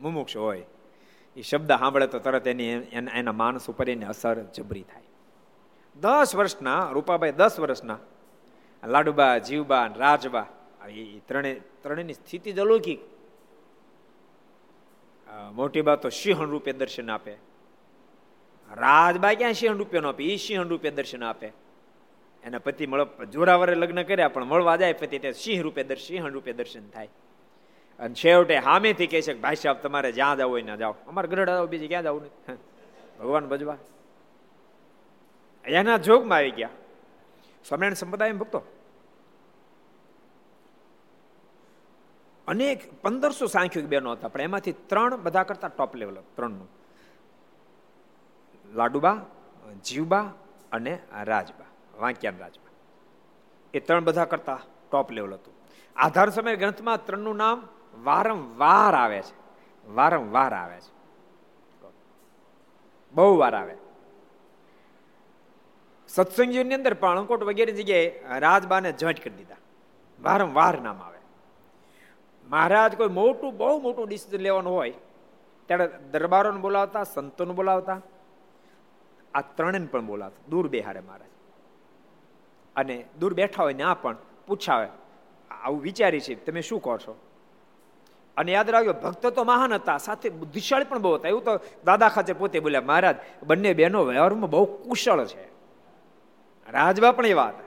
[0.00, 0.64] મુમુક્ષ હોય,
[1.36, 5.02] એ શબ્દ સાંભળે તો તરત એની એના માણસ ઉપર એની અસર જબરી થાય.
[5.96, 7.98] દસ વર્ષના, રૂપાભાઈ દસ વર્ષના,
[8.86, 10.46] લાડુબા, જીવબા રાજબા
[10.88, 13.00] એ ત્રણે, ત્રણેયની સ્થિતિ જ અલૌકિક.
[15.52, 17.32] મોટી બા તો સિંહણ રૂપે દર્શન આપે.
[18.74, 20.24] રાજબા ક્યાં સિંહણ રૂપે નો આપે?
[20.24, 21.52] એ સિંહણ રૂપે દર્શન આપે.
[22.44, 26.52] એના પતિ મળ જોરાવરે લગ્ન કર્યા, પણ મળવા જાય પતિ તે સિંહ રૂપે સિંહ રૂપે
[26.52, 27.08] દર્શન થાય.
[27.98, 30.94] અને છેવટે સામેથી કહે છે કે, ભાઈ સાહેબ, તમારે જ્યાં જાવ હોય ના જાઓ.
[31.06, 32.56] અમારે ગરડા બીજી ક્યાં જવું નહીં?
[33.18, 33.76] ભગવાન ભજવા.
[35.64, 36.68] એના જોગમાં આવી ગયા.
[37.64, 38.62] સ્વામિનારાયણ સંપ્રદાય ભક્તો
[42.48, 46.68] અનેક પંદરસો સાંખ્યિક બહેનો હતા, પણ એમાંથી ત્રણ બધા કરતા ટોપ લેવલ ત્રણનું.
[48.74, 49.20] લાડુબા,
[49.84, 50.32] જીવબા
[50.72, 51.64] અને રાજબા
[51.98, 52.70] વાંક્યાન રાજબા.
[53.74, 55.54] એ ત્રણ બધા કરતા ટોપ લેવલ હતું.
[55.96, 57.68] આધાર સમય ગ્રંથમાં ત્રણનું નામ
[58.04, 59.44] વારંવાર આવે છે.
[59.88, 60.94] વારંવાર આવે છે.
[63.14, 63.76] બહુ વાર આવે.
[66.08, 69.56] સત્સંગીઓની અંદર પણ અંકોટ વગેરે જગ્યાએ રાજબાને જોઈન્ટ કરી દીધા.
[70.22, 71.18] વારંવાર નામ આવે.
[72.50, 74.90] મહારાજ કોઈ મોટું, બહુ મોટું ડિસિઝન લેવાનું હોય,
[75.66, 78.00] ત્યારે દરબારોને બોલાવતા, સંતોને બોલાવતા,
[79.34, 80.50] આ ત્રણેને પણ બોલાવતા.
[80.50, 81.28] દૂર બેહારે મહારાજ.
[82.76, 84.88] અને દૂર બેઠા હોય ને આ પણ પૂછાવે,
[85.50, 87.18] આવું વિચારી છે, તમે શું કહો છો?
[88.36, 91.28] અને યાદ રાખ્યો ભક્ત તો મહાન હતા, સાથે બુદ્ધિશાળી પણ બહુ હતા.
[91.28, 95.48] એવું તો દાદા ખાચે પોતે બોલ્યા, મહારાજ, બંને બહેનો વ્યવહારમાં બહુ કુશળ છે.
[96.70, 97.64] રાજવા પણ એવા હતા.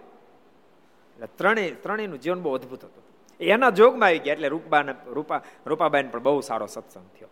[1.16, 3.07] એટલે ત્રણેય, ત્રણેયનું જીવન બહુ અદભુત હતું.
[3.40, 7.28] એના જોગમાં આવી ગયા એટલે રૂપાને રૂપા રૂપાબાઈને પણ બહુ સારો સત્સંગ થયો.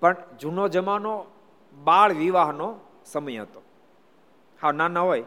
[0.00, 1.24] પણ જૂનો જમાનો
[1.84, 3.62] બાળ વિવાહનો સમય હતો.
[4.62, 5.24] હા, નાના હોય,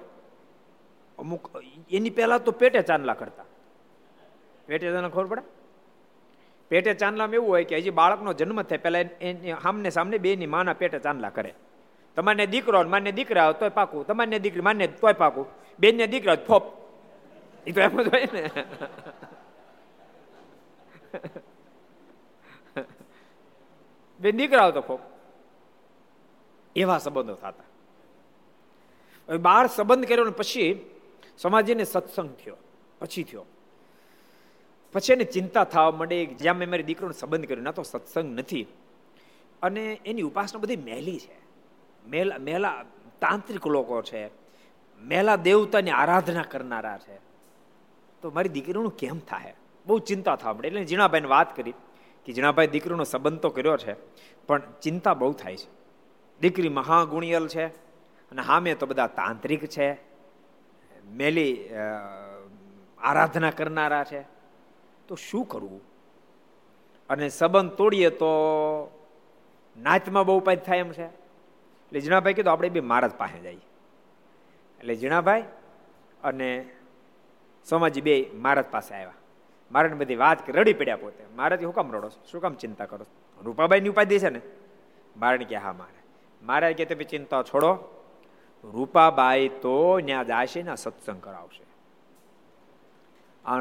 [1.19, 1.51] અમુક,
[1.91, 3.43] એની પહેલા તો પેટે ચાંદલા કરતા.
[4.65, 5.41] પેટે ચાંદલા ખબર પડે?
[6.69, 10.45] પેટે ચાંદલામાં એવું હોય કે હજી બાળકનો જન્મ થાય, પહેલા એની સામને સામને બે ની
[10.45, 11.53] માના પેટે ચાંદલા કરે.
[12.15, 14.07] તમારે દીકરો માન્ય દીકરા તોય પાકું.
[14.07, 15.45] તમારે દીકરી માન્ય તોય પાકું.
[15.79, 16.63] બેન ને દીકરા ફોપ.
[17.67, 18.49] એ તો એમ જ હોય ને.
[24.19, 24.99] બે દીકરાઓ તો ખૂબ
[26.75, 27.67] એવા સંબંધો થતા.
[29.37, 30.89] બાર સંબંધ કર્યો પછી
[31.37, 32.57] સમાજને સત્સંગ થયો,
[32.99, 33.45] પછી થયો.
[34.93, 38.67] પછી એને ચિંતા થવા માંડે જ્યાં મેં મારી દીકરોનો સંબંધ કર્યો, ના તો સત્સંગ નથી.
[39.61, 41.37] અને એની ઉપાસના બધી મહેલી છે.
[42.07, 42.85] મેલા મેલા
[43.21, 44.29] તાંત્રિક લોકો છે.
[45.01, 47.17] મેલા દેવતાની આરાધના કરનારા છે.
[48.21, 49.55] તો મારી દીકરીનું કેમ થાય?
[49.85, 51.73] બહુ ચિંતા થવા મળે એટલે જીણાભાઈને વાત કરી
[52.25, 53.93] કે જીણાભાઈ દીકરીનો સંબંધ તો કર્યો છે,
[54.47, 55.69] પણ ચિંતા બહુ થાય છે.
[56.41, 57.65] દીકરી મહાગુણિયલ છે
[58.31, 59.89] અને હામે તો બધા તાંત્રિક છે.
[61.17, 61.69] મેલી
[62.99, 64.21] આરાધના કરનારા છે.
[65.07, 65.81] તો શું કરવું?
[67.09, 68.31] અને સંબંધ તોડીએ તો
[69.77, 71.05] નાચમાં બહુ પાય થાય એમ છે.
[71.05, 73.65] એટલે જીણાભાઈ કીધું, આપણે બી મહારાજ પાસે જઈએ.
[74.79, 75.43] એટલે જીણાભાઈ
[76.23, 76.49] અને
[77.69, 79.13] સોમાજી બે મહારાજ પાસે આવ્યા.
[79.71, 81.23] મારે બધી વાત રડી પડ્યા પોતે.
[81.35, 83.05] મહારાજ હું કામ રડો શું કામ ચિંતા કરો
[83.43, 84.41] રૂપાબાઈની ઉપાધિ છે ને?
[85.17, 85.99] મારે કે હા મારે.
[86.45, 87.73] મારે કે તમે ચિંતા છોડો.
[88.63, 91.65] રૂપાબાઈ તો ત્યાં જાશે ને સત્સંગ કરાવશે.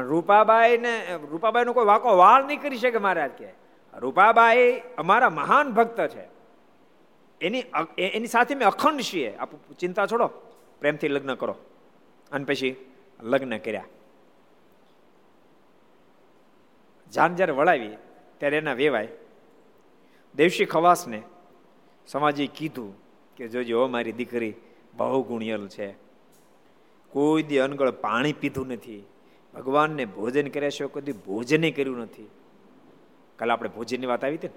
[0.01, 3.47] રૂપાબાઈ ને રૂપાબાઈ નો કોઈ વાકો વાળ નહીં કરી શકે મહારાજ કે.
[3.93, 6.27] રૂપાબાઈ અમારા મહાન ભક્ત છે.
[7.41, 7.63] એની
[7.97, 9.35] એની સાથે મેં અખંડ છીએ.
[9.35, 10.27] આપ ચિંતા છોડો.
[10.79, 11.55] પ્રેમથી લગ્ન કરો.
[12.31, 12.91] અને પછી
[13.23, 13.83] લગ્ન કર્યા.
[17.15, 17.97] જાન જ્યારે વળાવી,
[18.37, 19.07] ત્યારે એના વેવાય.
[20.35, 21.23] દેવશી ખવાસને
[22.07, 22.95] સમાજે કીધું
[23.35, 24.53] કે, જોજો, મારી દીકરી
[24.93, 25.91] બહુ ગુણિયલ છે.
[27.09, 29.03] કોઈ દી અનગળ પાણી પીધું નથી.
[29.53, 32.29] ભગવાનને ભોજન કર્યા છે કોઈ ભોજને કર્યું નથી.
[33.35, 34.53] કાલે આપણે ભોજનની વાત આવી હતી ને?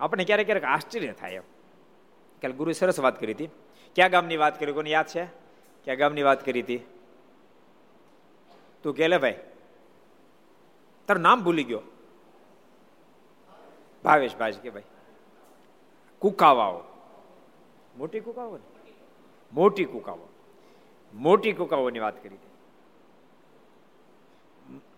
[0.00, 1.42] આપણે ક્યારેક ક્યારેક આશ્ચર્ય થાય એમ.
[2.42, 3.46] કાલે ગુરુ સરસ વાત કરી હતી.
[3.94, 4.72] ક્યાં ગામની વાત કરી?
[4.72, 5.24] કોને યાદ છે?
[5.84, 6.80] ક્યાં ગામની વાત કરી હતી?
[8.82, 9.34] તું કે લે ભાઈ?
[11.08, 11.80] તારું નામ ભૂલી ગયો.
[14.04, 14.82] ભાવેશ ભાઈ કે ભાઈ.
[16.18, 16.82] કુકાવાઓ.
[17.96, 18.92] મોટી કુકાવો ને
[19.52, 20.28] મોટી કુકાવો.
[21.14, 22.36] મોટી કુકાઓની વાત કરી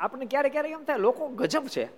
[0.00, 1.88] આપણે ક્યારેક ક્યારેક એમ થાય, લોકો ગજબ છે.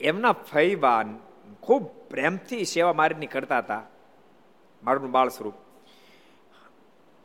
[0.00, 1.18] એમના ફૈબાન
[1.60, 3.82] ખૂબ પ્રેમથી સેવા મારીની કરતા હતા.
[4.82, 5.54] મારું બાળ સ્વરૂપ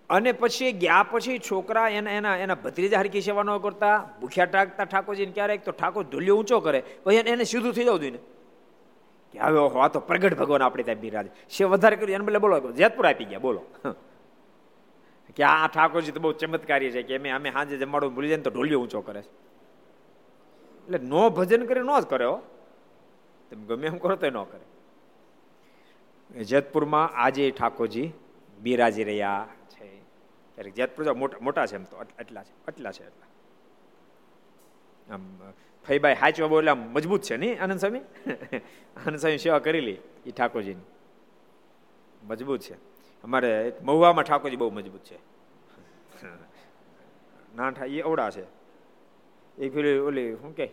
[0.10, 4.86] અને પછી ગયા પછી છોકરા એના એના એના ભત્રીજા હરકી સેવા ન કરતા, ભૂખ્યા ટાંકતા
[4.86, 8.20] ઠાકોરજીને ક્યારેક તો ઠાકોર ધૂલ્યો ઊંચો કરે, પછી એને સીધું થઈ જવું જોઈએ
[9.32, 11.28] કે હવે ઓહો, આ તો પ્રગટ ભગવાન આપણે ત્યાં બિરાજ.
[11.28, 13.62] છે વધારે કર્યું, એને બદલે બોલો, જેતપુર આપી ગયા, બોલો.
[15.36, 18.50] કે આ ઠાકોરજી તો બહુ ચમત્કારી છે, કે અમે અમે સાંજે જમાડું ભૂલી જાય તો
[18.50, 19.30] ઢોલિયો ઊંચો કરે છે.
[20.88, 22.26] એટલે નો ભજન કરે, નો જ કરે
[23.50, 24.65] તમે ગમે એમ કરો તો ન કરે.
[26.43, 28.12] જેતપુરમાં આજે ઠાકોરજી
[28.62, 29.48] બિરાજી રહ્યા
[30.58, 33.28] છે ક્યારેક જેતપુર મોટા મોટા છે એમ તો એટલા છે એટલા છે એટલા.
[35.13, 35.52] આમ
[35.88, 38.00] ફઈબાઈ હાચવા બોલે આમ મજબૂત છે નહીં આનંદ સ્વામી?
[39.06, 40.82] આનંદ સ્વામી સેવા કરેલી એ ઠાકોરજીની.
[42.24, 42.74] મજબૂત છે.
[43.24, 45.17] અમારે મહુવામાં ઠાકોરજી બહુ મજબૂત છે.
[47.56, 48.43] ના એ અવડા છે.
[49.58, 50.70] એ પેલી ઓલી શું કે,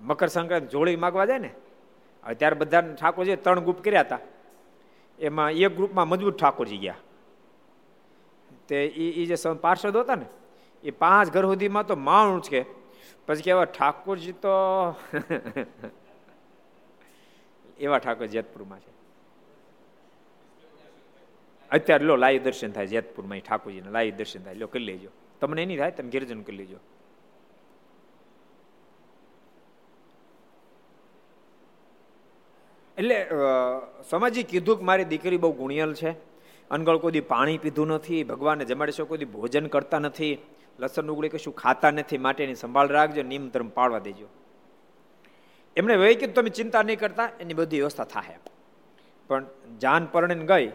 [0.00, 1.50] મકર સંક્રાંતિ જોડી માગવા જાય ને
[2.38, 4.18] ત્યારે બધા ઠાકોરજી ત્રણ ગ્રુપ કર્યા હતા.
[5.18, 6.94] એમાં એક ગ્રુપમાં મજબૂત ઠાકોરજી ગયા.
[8.68, 10.26] તે એ જે પાર્ષદ હતા ને
[10.84, 12.64] એ પાંચ ઘર સુધીમાં તો માણસ કે
[13.26, 14.48] પછી કેવા, ઠાકોરજી તો
[17.78, 18.92] એવા ઠાકોર જેતપુરમાં છે.
[21.70, 24.54] અત્યારે લો, લાઈ દર્શન થાય જેતપુરમાં ઠાકોરજીને લાઈ દર્શન થાય.
[24.54, 25.10] લો, કરી લેજો.
[25.40, 25.90] તમને એની થાય?
[25.90, 26.76] તમે ગિરજન કરી લેજો.
[32.98, 33.26] એટલે
[34.10, 36.35] સમાજી કીધું કે મારી દીકરી બહુ ગુણિયલ છે.
[36.70, 40.38] અનગળ કોઈ પાણી પીધું નથી, ભગવાનને જમાડી શકો કોઈ ભોજન કરતા નથી,
[40.78, 44.26] લસણ ઉગડી કશું ખાતા નથી, માટેની સંભાળ રાખજો, નિયમ ધર્મ પાળવા દેજો.
[45.76, 48.38] એમણે વહી કીધું, તમે ચિંતા નહીં કરતા, એની બધી વ્યવસ્થા થાય
[49.28, 49.46] પણ
[49.78, 50.72] જાન પરણીને ગઈ.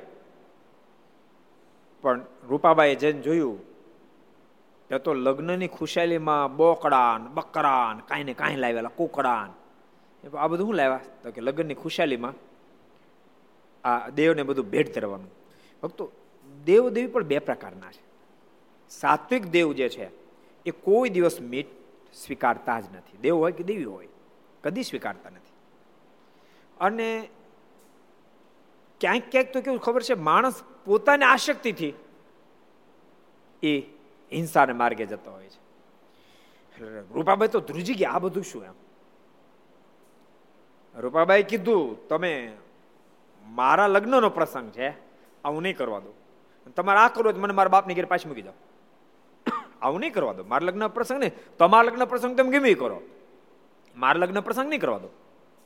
[2.02, 3.60] પણ રૂપાબાઈએ જઈને જોયું
[4.90, 9.50] તે તો લગ્નની ખુશાલીમાં બોકડાન, બકરાન, કાંઈ ને કાંઈ લાવેલા, કુકડાન.
[10.38, 11.00] આ બધું શું લાવ્યા?
[11.24, 12.34] તો કે લગ્નની ખુશાલીમાં
[13.84, 15.41] આ દેવને બધું ભેટ ધરવાનું.
[15.84, 16.12] ભક્તો
[16.64, 18.04] દેવ દેવી પણ બે પ્રકારના છે.
[18.90, 20.12] સાત્વિક દેવ જે છે,
[20.66, 21.68] એ કોઈ દિવસ મીઠ
[22.14, 23.18] સ્વીકારતા જ નથી.
[23.18, 24.08] દેવ હોય કે દેવી હોય,
[24.64, 25.56] કદી સ્વીકારતા નથી.
[26.80, 27.30] અને
[29.02, 31.94] ક્યાંક ક્યાંક તો કેવું ખબર છે, માણસ પોતાની આશક્તિથી
[33.64, 33.80] એ
[34.32, 35.60] હિંસાને માર્ગે જતો હોય છે.
[37.14, 38.78] રૂપાભાઈ તો ધ્રુજી ગયા, આ બધું શું એમ?
[40.96, 42.54] રૂપાબાઈ કીધું, તમે
[43.46, 45.11] મારા લગ્નનો પ્રસંગ છે
[45.44, 46.12] આવું નહીં કરવા દો.
[46.76, 48.58] તમારે આ કરો મને મારા બાપની ઘેર પાછી મૂકી જાઓ.
[49.82, 50.44] આવું નહીં કરવા દો.
[50.44, 53.02] મારા લગ્ન પ્રસંગ ને તમારા લગ્ન પ્રસંગ તમે ગમે કરો?
[53.96, 55.10] મારા લગ્ન પ્રસંગ નહીં કરવા દો.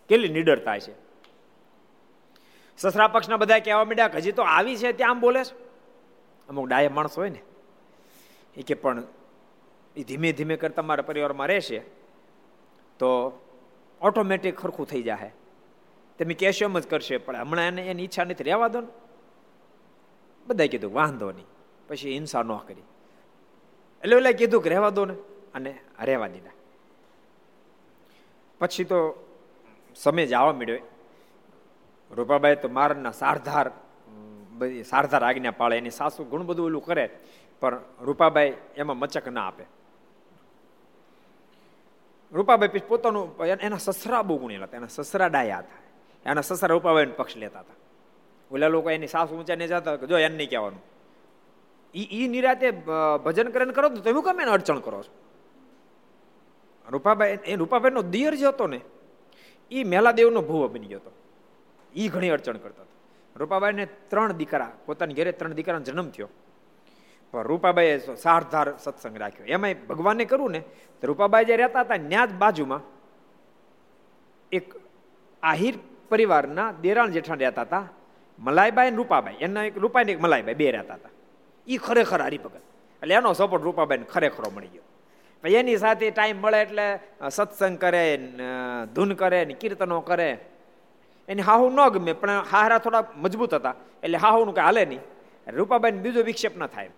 [0.10, 0.94] કેટલી નિડરતા છે.
[2.78, 5.56] સસરા પક્ષના બધા કહેવા માંડ્યા હજી તો આવી છે, ત્યાં આમ બોલે છે.
[6.50, 7.42] અમુક ડાય માણસ હોય ને,
[8.58, 9.04] એ કે પણ
[9.96, 11.80] એ ધીમે ધીમે કરતા મારા પરિવારમાં રહેશે
[13.00, 13.10] તો
[14.02, 15.32] ઓટોમેટિક ખરખું થઈ જાય
[16.20, 18.44] તમે કહેશો એમ જ કરશે, પણ હમણાં એને એની ઈચ્છા નથી.
[18.44, 18.88] રહેવા દો ને.
[20.48, 21.46] બધા કીધું, વાંધો નહીં.
[21.88, 22.84] પછી હિંસા ન કરી.
[24.02, 25.14] એટલે ઓલા કીધું કે, રહેવા દો ને.
[25.54, 26.52] અને રહેવા દીધા.
[28.60, 28.98] પછી તો
[29.96, 30.80] સમય જવા મળ્યો
[32.12, 33.72] રૂપાબાઈ તો મારના સારધાર
[34.50, 35.78] બધી સારધાર આજ્ઞા પાળે.
[35.78, 37.10] એની સાસુ ઘણું બધું ઓલું કરે,
[37.60, 39.64] પણ રૂપાબાઈ એમાં મચક ના આપે.
[42.32, 44.78] રૂપાબાઈ પછી પોતાનું, એના સસરા બહુ ગુણી હતા.
[44.78, 46.30] એના સસરા ડાયા હતા.
[46.30, 47.74] એના સસરા રૂપાબાઈ પક્ષ લેતા હતા.
[48.52, 50.82] ઓલા લોકો એની સાસ ઊંચા ને જતા જો એને નહીં કહેવાનું.
[51.96, 52.72] ઈ ઈ નિરાતે
[53.26, 55.12] ભજન કરીને કરો તો તમે કેમ એને અડચણ કરો છો?
[56.90, 58.82] રૂપાબાઈ એ રૂપાબાઈનો દિયર જે હતો ને
[59.72, 61.12] એ મેલાદેવનો ભૂવો બની ગયો હતો.
[61.96, 62.94] એ ઘણી અડચણ કરતા હતા.
[63.36, 66.30] રૂપાબાઈને ત્રણ દીકરા, પોતાની ઘરે ત્રણ દીકરાનો જન્મ થયો.
[67.32, 69.46] પણ રૂપાબાઈએ સારધાર સત્સંગ રાખ્યો.
[69.46, 70.62] એમાં ભગવાને કરવું ને,
[71.02, 72.82] તો રૂપાબાઈ જે રહેતા હતા ત્યાં જ બાજુમાં,
[74.52, 74.76] એક
[75.44, 75.76] આહિર
[76.10, 77.88] પરિવારના દેરાણ જેઠાણ રહેતા હતા.
[78.40, 79.38] મલાઈબાઈ અને રૂપાબાઈ.
[79.40, 81.10] એના એક રૂપાઈ એક મલાઈબાઈ બે રહેતા હતા.
[81.68, 82.62] એ ખરેખર હરિભગત.
[83.02, 84.82] એટલે એનો સપોર્ટ રૂપાબાઈને ખરેખરો મળી ગયો.
[85.44, 88.04] પછી એની સાથે ટાઈમ મળે એટલે સત્સંગ કરે
[88.96, 90.30] ધૂન કરે, ને કીર્તનો કરે.
[91.28, 93.76] એની હાહુ ન ગમે, પણ હારા થોડા મજબૂત હતા.
[94.04, 95.02] એટલે હાહુનું કઈ હાલે નહીં.
[95.48, 96.90] રૂપાબાઈને બીજો વિક્ષેપ ન થાય.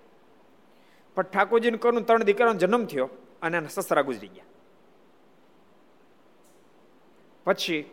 [1.15, 3.09] પણ ઠાકોરજીને કરું ત્રણ દીકરાનો જન્મ થયો
[3.41, 4.43] અને એના સસરા ગુજરી ગયા.
[7.45, 7.83] પછી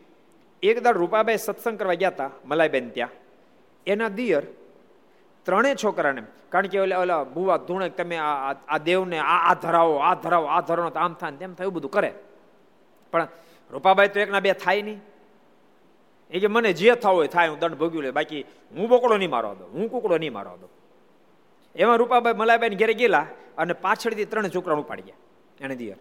[0.63, 3.24] એક દાડ રૂપાબાઈ સત્સંગ કરવા ગયા હતા, મલાઈબેન ત્યાં.
[3.87, 4.45] એના દિયર
[5.47, 6.23] ત્રણેય છોકરાને.
[6.53, 10.63] કારણ કે ઓલા ઓલા બુવા ધૂણે તમે આ દેવને આ આ ધરાવો આ ધરાવો આ
[10.69, 12.11] ધરાવો આમ થાય તેમ થાય, એવું બધું કરે.
[13.13, 13.29] પણ
[13.71, 15.01] રૂપાબાઈ તો એકના બે થાય નહીં.
[16.33, 18.43] એ કે મને જે થવું હોય થાય, હું દંડ ભોગ્યું લે બાકી
[18.77, 20.69] હું બોકડો નહીં મારવા દો હું કુકડો નહીં મારવા દો
[21.75, 23.27] એમાં રૂપાબાઈ મલાઈબાઈ ઘેરે ગયેલા
[23.61, 25.21] અને પાછળથી ત્રણ છોકરા ઉપાડી ગયા,
[25.61, 25.99] એને દિયર.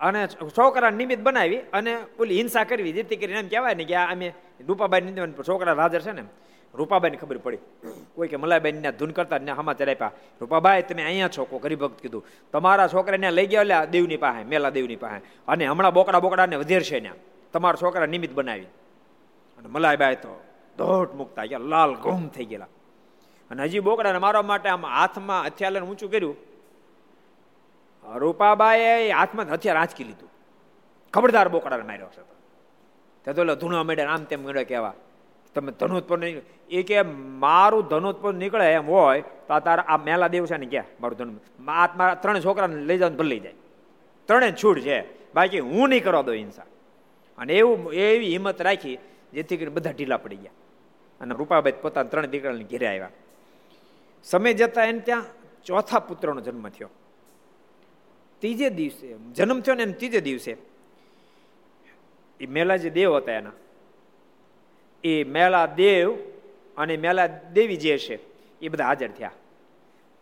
[0.00, 0.20] અને
[0.58, 4.28] છોકરા નિમિત્ત બનાવી અને ઓલી હિંસા કરવી, જેથી કરીને એમ કહેવાય ને કે અમે
[4.68, 6.24] રૂપાબાઈ છોકરા હાજર છે ને
[6.78, 7.58] રૂપાબાઈને ખબર પડી.
[8.14, 12.24] કોઈ કે મલાઈબાઈને ધૂન કરતા ને સમાચાર આપ્યા રૂપાબાઈ તમે અહીંયા છો, કોઈ ભક્ત કીધું.
[12.52, 15.20] તમારા છોકરાને લઈ ગયા એટલે દેવની પાસે, મેલા દેવની પાસે.
[15.48, 17.12] અને હમણાં બોકડા બોકડાને વધેરશે ને.
[17.52, 18.68] તમારા છોકરા નિમિત્ત બનાવી.
[19.58, 20.32] અને મલાઈબાઈ તો
[20.78, 22.68] ધોટ મુકતા ગયા, લાલ ગુમ થઈ ગયેલા.
[23.50, 26.36] અને હજી બોકડાને મારવા માટે આમ હાથમાં હથિયાર ઊંચું કર્યું.
[28.04, 30.30] રૂપાબાએ હાથમાં હથિયાર આંચકી લીધું.
[31.14, 32.22] ખબરદાર બોકડાને માર્યો છે
[33.24, 33.32] તે.
[33.32, 34.94] તો ધૂણો મેળે આમ તેમ મેળે કહેવા.
[35.58, 36.40] તમે ધનુત્પન્ન
[36.70, 37.02] એ કે
[37.42, 40.84] મારું ધનુત્પન્ન નીકળે એમ હોય, તો આ તારા આ મેલા દેવ છે ને ક્યાં?
[41.00, 43.54] મારું ધનુ મારા ત્રણ છોકરાને લઈ જાવ ભલે જાય.
[44.26, 45.18] ત્રણે છૂટ છે.
[45.34, 46.62] બાકી હું નહીં કરવા દઉં હિંસા.
[47.38, 48.98] અને એવું એવી હિંમત રાખી,
[49.32, 50.50] જેથી કરીને બધા ઢીલા પડી ગયા.
[51.20, 53.10] અને રૂપાબાઈ પોતાના ત્રણ દીકરાને ઘેરે આવ્યા.
[54.24, 55.24] સમય જતા એને ત્યાં
[55.64, 56.88] ચોથા પુત્રનો જન્મ થયો.
[58.40, 60.56] ત્રીજે દિવસે જન્મ થયો ને એમ ત્રીજે દિવસે.
[62.40, 63.50] એ મેલા જે દેવ હતા એના
[65.04, 66.14] એ મેલા દેવ
[66.76, 68.18] અને મેલા દેવી જે છે,
[68.60, 69.30] એ બધા હાજર થયા.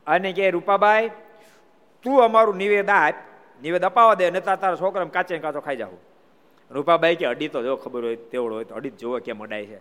[0.07, 1.09] અને કે રૂપાબાઈ,
[2.03, 3.15] તું અમારું નિવેદ આપ,
[3.63, 5.91] નિવેદ અપાવા દે ને તારા છોકરા કાચે કાચો ખાઈ જાવ
[6.71, 9.77] રૂપાબાઈ કે, અડી તો જો ખબર હોય, તેવડો હોય તો અડી જોવો કેમ અડાય છે.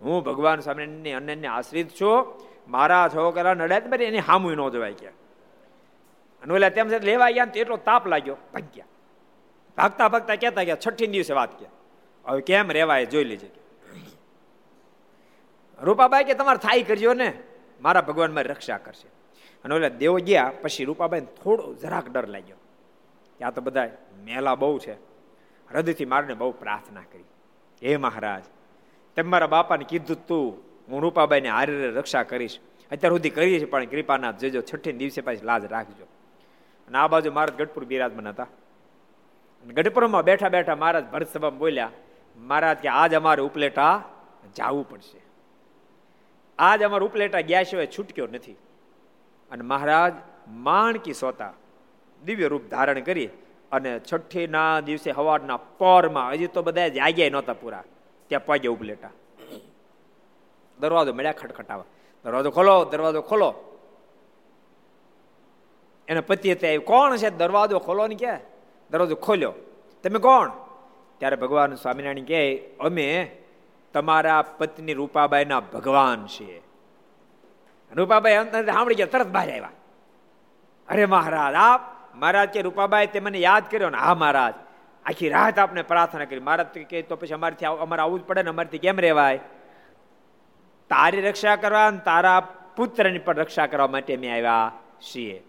[0.00, 2.26] હું ભગવાન સ્વામિનારાયણની અનન્ય આશ્રિત છું,
[2.68, 5.06] મારા છોકરા નડાય એની હામું ન જોવાય કે.
[6.42, 8.84] અને ઓલા તેમ લેવા ગયા ને એટલો તાપ લાગ્યો, ભાગ્યા.
[9.76, 11.66] ભાગતા ભાગતા કહેતા ગયા છઠ્ઠી દિવસે વાત કે.
[12.26, 13.59] હવે કેમ રેવાય જોઈ લેજે
[15.80, 17.32] રૂપાબાઈ કે તમારે થાય કરજો ને.
[17.80, 19.08] મારા ભગવાન મારી રક્ષા કરશે.
[19.64, 22.56] અને ઓલા દેવ ગયા, પછી રૂપાબાઈ થોડો જરાક ડર લાગ્યો.
[23.46, 23.90] આ તો બધા
[24.24, 24.94] મેલા બહુ છે.
[25.70, 27.24] હૃદયથી મારને બહુ પ્રાર્થના કરી.
[27.82, 28.42] હે મહારાજ,
[29.16, 32.58] તેમ મારા બાપાને કીધું તું, હું રૂપાબાઈને હારે રક્ષા કરીશ.
[32.92, 36.04] અત્યાર સુધી કરી છે પણ કૃપાના જજો, છઠ્ઠી દિવસે પાછી લાજ રાખજો.
[36.88, 38.46] અને આ બાજુ મહારાજ ગઢપુર બિરાજમાન હતા.
[39.66, 41.90] ગઢપુરમાં બેઠા બેઠા મહારાજ ભરત સભામાં બોલ્યા,
[42.36, 44.04] મહારાજ કે આજ અમારે ઉપલેટા
[44.56, 45.29] જવું પડશે.
[46.60, 48.52] આજ અમારે ઉપલેટા ગયા સિવાય છૂટક્યો નથી.
[49.50, 50.12] અને મહારાજ
[50.48, 51.52] માણકી સોતા
[52.24, 53.28] દિવ્ય રૂપ ધારણ કરી
[53.72, 57.84] અને છઠ્ઠીના દિવસે હવારના પોરમાં, હજી તો બધા જાગ્યા નહોતા પૂરા,
[58.28, 59.10] ત્યાં પગ્યા ઉપલેટા.
[60.80, 61.84] દરવાજો મળ્યા ખટખટાવા.
[62.24, 63.50] દરવાજો ખોલો દરવાજો ખોલો.
[66.08, 67.30] એના પતિએ ત્યાં કોણ છે?
[67.30, 68.32] દરવાજો ખોલો ને કે
[68.90, 69.52] દરવાજો ખોલ્યો.
[70.02, 70.50] તમે કોણ?
[71.18, 72.42] ત્યારે ભગવાન સ્વામિનારાયણ કહે,
[72.80, 73.06] અમે
[73.92, 76.62] તમારા પત્ની રૂપાબાઈના ભગવાન છે.
[77.96, 79.70] રૂપાબાઈ સાંભળી ગયા, તરત બહાર આવ્યા.
[80.88, 81.80] અરે મહારાજ, આપ
[82.14, 84.54] મહારાજ કે રૂપાબાઈ તે મને યાદ કર્યો ને, હા મહારાજ,
[85.06, 86.40] આખી રાત આપણે પ્રાર્થના કરી.
[86.40, 89.36] મહારાજ કે તો પછી અમારથી અમારે આવવું જ પડે ને, અમારથી કેમ રહેવાય?
[90.90, 92.40] તારી રક્ષા કરવા અને તારા
[92.76, 95.42] પુત્રની પણ રક્ષા કરવા માટે અમે આવ્યા છીએ.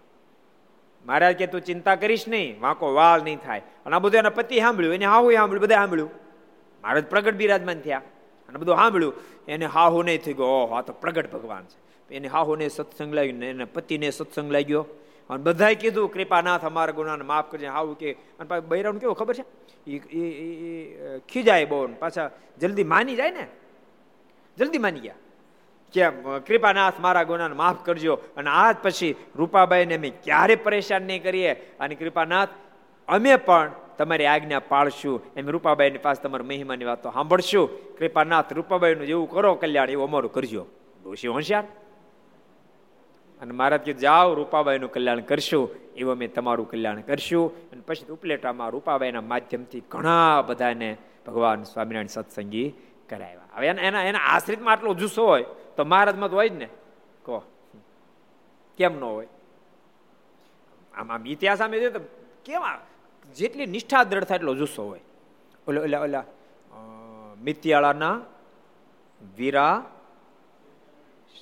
[1.06, 3.62] મહારાજ કે, તું ચિંતા કરીશ નહીં, વાંકો વાલ નહીં થાય.
[3.86, 6.10] અને આ બધું એના પતિ સાંભળ્યું, એને હાવું સાંભળ્યું બધા સાંભળ્યું.
[6.84, 8.02] મહારાજ પ્રગટ બિરાજમાન થયા.
[8.52, 9.14] અને બધું સાંભળ્યું,
[9.48, 10.46] એને હાહુ નહીં થઈ ગયો.
[10.46, 12.14] ઓહો, આ તો પ્રગટ ભગવાન છે.
[12.14, 14.86] એને હાહુને સત્સંગ લાગ્યો એને પતિને સત્સંગ લાગ્યો.
[15.30, 18.12] અને બધાએ કીધું, કૃપાનાથ, અમારા ગુનાને માફ કરજે આવું કે.
[18.12, 19.44] અને પાછું બૈરાનું કેવું ખબર છે?
[19.90, 22.30] એ ખીજાય બહુ પાછા
[22.60, 23.46] જલ્દી માની જાય ને?
[24.58, 25.14] જલ્દી માની ગયા.
[25.92, 26.10] કે,
[26.46, 28.14] કૃપાનાથ, મારા ગુનાને માફ કરજો.
[28.36, 31.52] અને આજ પછી રૂપાબાઈને અમે ક્યારે પરેશાન નહીં કરીએ.
[31.80, 32.48] અને કૃપાનાથ,
[33.08, 33.72] અમે પણ
[34.04, 35.22] તમારી આજ્ઞા પાળશું.
[35.36, 37.96] એમ રૂપાબાઈની પાસે તમારી મહિમાની વાતો સાંભળશું.
[37.96, 40.66] કૃપાનાથ રૂપાબાઈનું જેવું કરો કલ્યાણ, એવું અમારું કરજો.
[41.04, 41.64] ડોશી હોશિયાર.
[43.40, 45.70] અને મહારાજ કે જાઓ રૂપાબાઈનું કલ્યાણ કરશું.
[45.96, 47.70] એવું અમે તમારું કલ્યાણ કરશું.
[47.70, 50.96] અને પછી ઉપલેટામાં રૂપાબાઈના માધ્યમથી ઘણા બધાને
[51.26, 52.74] ભગવાન સ્વામિનારાયણ સત્સંગી
[53.08, 53.40] કરાવ્યા.
[53.54, 55.44] હવે એના એના આશ્રિતમાં આટલો જુસ્સો હોય,
[55.76, 56.68] તો મહારાજમાં તો હોય જ ને.
[57.22, 57.42] કહો.
[58.78, 59.28] કેમ ન હોય?
[60.94, 61.72] આમ આમ ઇતિહાસ આમ
[62.44, 62.80] કેવા
[63.34, 65.00] જેટલી નિષ્ઠા દ્રઢ થાય એટલો જુસ્સો હોય.
[65.68, 66.24] ઓલા ઓલા ઓલા
[67.42, 68.20] મિતિયાળાના
[69.36, 69.84] વીરા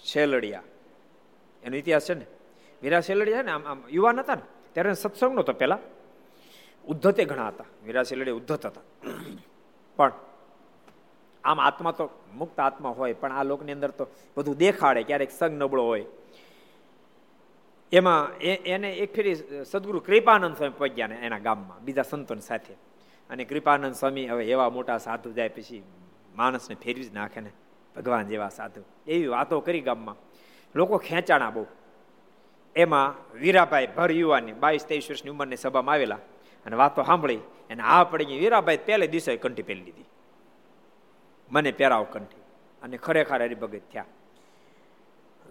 [0.05, 0.63] શેલડિયા.
[1.63, 2.27] એનો ઇતિહાસ છે ને?
[2.83, 5.79] વીરા શેલડિયા ને આમ આમ યુવાન હતા ને, ત્યારે સત્સંગ નહોતો પહેલાં.
[6.85, 7.65] ઉદ્ધતે ઘણા હતા.
[7.85, 8.81] વીરા શેલડિયા ઉદ્ધત હતા.
[9.97, 10.13] પણ
[11.45, 15.63] આમ આત્મા તો મુક્ત આત્મા હોય, પણ આ લોકની અંદર તો બધું દેખાડે, ક્યારેક સંગ
[15.63, 16.05] નબળો હોય.
[17.93, 19.35] એમાં એને એક ફેરી
[19.65, 22.75] સદગુરુ કૃપાનંદ સ્વામી પહોંચ્યા ને એના ગામમાં, બીજા સંતોની સાથે.
[23.31, 25.83] અને કૃપાનંદ સ્વામી હવે એવા મોટા સાધુ જાય પછી
[26.37, 27.51] માણસને ફેરવી જ નાખે ને,
[27.97, 28.83] ભગવાન જેવા સાધુ.
[29.07, 30.17] એવી વાતો કરી ગામમાં.
[30.75, 31.67] લોકો ખેંચાણા બહુ.
[32.77, 36.19] એમાં વીરાભાઈ ભર યુવાની બાવીસ ત્રેવીસ વર્ષની ઉંમરની સભામાં આવેલા.
[36.67, 40.05] અને વાતો સાંભળી અને આ પડી ગઈ વીરાભાઈ પહેલે દિવસે કંઠી પહેરી લીધી.
[41.51, 42.41] મને પહેરાવ કંઠી.
[42.83, 44.05] અને ખરેખર હરિભગત થયા.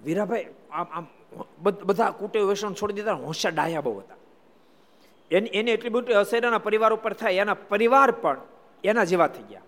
[0.04, 1.08] વીરાભાઈ, આમ આમ
[1.62, 4.16] બધા કુટે વ્યસન છોડી દીધા હોશિયાર ડાયા બહુ હતા.
[5.32, 8.38] એની એની એટલી બધી અસર એના પરિવાર ઉપર થાય, એના પરિવાર પણ
[8.84, 9.62] એના જેવા થઈ ગયા.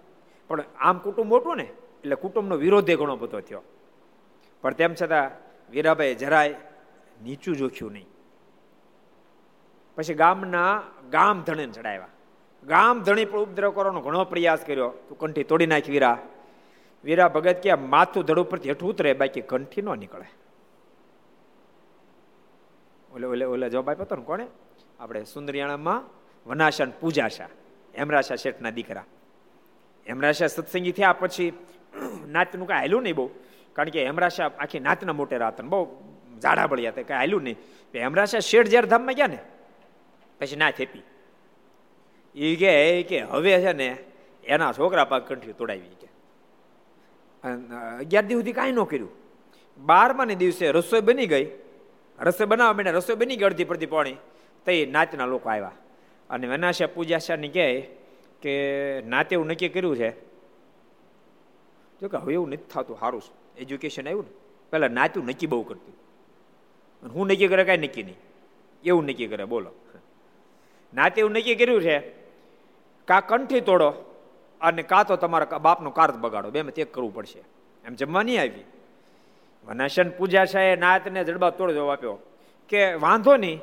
[0.47, 3.61] પણ આમ કુટુંબ મોટું ને, એટલે કુટુંબનો વિરોધે ઘણો બધો થયો.
[4.61, 5.31] પણ તેમ છતાં
[5.71, 6.55] વીરાભાઈ જરાય
[7.23, 8.07] નીચું જોખ્યું નહીં.
[9.95, 12.07] પછી ગામના, ગામ ધણીને ચડાવ્યા.
[12.63, 14.89] ગામ ધણી પણ ઉપદ્રવ કરવાનો ઘણો પ્રયાસ કર્યો.
[14.89, 16.17] તું કંઠી તોડી નાખ વીરા.
[17.03, 20.40] વીરા ભગત કે માથું ધડ ઉપરથી હેઠું ઉતરે, બાકી કંઠી ન નીકળે.
[23.15, 24.45] ઓલે ઓલે ઓલે જવાબ આપ્યો હતો ને કોણે?
[24.99, 26.01] આપણે સુંદરિયાણામાં
[26.45, 27.49] વનાશા પૂજાશા,
[27.93, 29.05] હેમરાશા શેઠના દીકરા.
[30.07, 31.49] હેમરાશા સત્સંગી થયા પછી
[32.35, 33.25] નાતનું કાંઈ હાલ્યું નહીં બહુ,
[33.75, 35.79] કારણ કે હેમરાશા આખી નાતના મોટેરા હતા બહુ
[36.43, 37.57] જાડા બળ્યા હતા, કાંઈ હાલ્યું નહીં.
[37.93, 39.39] હેમરાશા શેઠ જ્યારે ધામમાં ગયા ને,
[40.39, 41.03] પછી ના થેપી
[42.35, 42.71] એ કે
[43.09, 43.87] કે હવે છે ને
[44.43, 46.07] એના છોકરા પાક કંઠી તોડાવી કે.
[47.43, 49.11] અગિયાર દિવસ સુધી કાંઈ ન કર્યું.
[49.79, 51.47] બારમા ને દિવસે રસોઈ બની ગઈ
[52.21, 54.13] રસોઈ બનાવવા માંડ્યા, રસોઈ બની ગઈ અડધી પડતી પાણી.
[54.65, 55.71] તો એ નાતના લોકો આવ્યા.
[56.29, 57.81] અને વનાશા પૂજાશાની કહે
[58.41, 60.11] કે નાતે એવું નક્કી કર્યું છે.
[62.01, 63.21] જો કે હવે એવું નથી થતું સારું
[63.57, 64.31] એજ્યુકેશન આવ્યું ને,
[64.71, 65.95] પહેલાં નાતું નક્કી બહુ કરતું.
[67.09, 68.15] હું નક્કી કરે કાંઈ નક્કી નહીં.
[68.83, 69.71] એવું નક્કી કરે, બોલો.
[70.93, 71.99] નાતે એવું નક્કી કર્યું છે,
[73.05, 73.89] કા કંઠી તોડો
[74.61, 76.51] અને કાં તો તમારા બાપનો કાર્ત બગાડો.
[76.51, 77.39] બે તે કરવું પડશે.
[77.85, 78.63] એમ જમવા નહીં આવી.
[79.67, 82.15] વનાશન પૂજા છે નાતને જડબા તોડ જવાબ આપ્યો
[82.69, 83.57] કે વાંધો નહીં,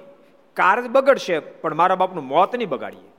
[0.56, 3.10] કાર બગડશે, પણ મારા બાપનું મોત નહીં બગાડીએ.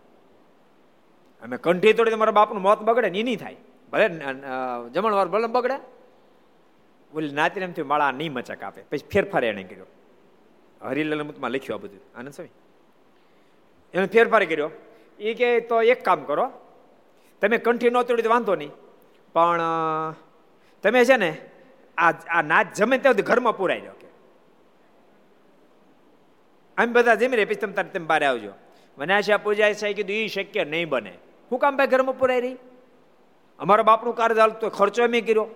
[1.42, 3.58] અમે કંઠી તોડી મારા બાપનું મોત બગડે ને નહીં થાય.
[3.92, 4.08] ભલે
[4.94, 5.78] જમણવાર ભલે બગડે.
[7.14, 8.82] બોલી નાતીને એમથી માળા નહીં મચક આપે.
[8.90, 9.88] પછી ફેરફાર એને કર્યો.
[10.82, 12.02] હરિલાલ મુતમાં લખ્યું આ બધું.
[12.16, 12.54] આનંદ સ્વામી.
[13.94, 14.70] એને ફેરફાર કર્યો.
[15.20, 16.46] એ કે, તો એક કામ કરો.
[17.42, 18.72] તમે કંઠી ન તોડી વાંધો નહીં,
[19.36, 19.62] પણ
[20.84, 21.32] તમે છે ને
[22.00, 24.08] આ આ નાચ જમે ત્યાં ઘરમાં પુરાઈ જાવ કે.
[26.78, 28.52] આમ બધા જમી રહે પછી તમે તમે બહાર આવજો.
[28.98, 31.14] વનાશા પૂજાય છે કીધું એ શક્ય નહીં બને.
[31.52, 32.58] હું કામ ભાઈ ઘરમાં પુરાઈ રહી?
[33.60, 35.48] અમારા બાપનું કાર ચાલતો ખર્ચો એમ કર્યો.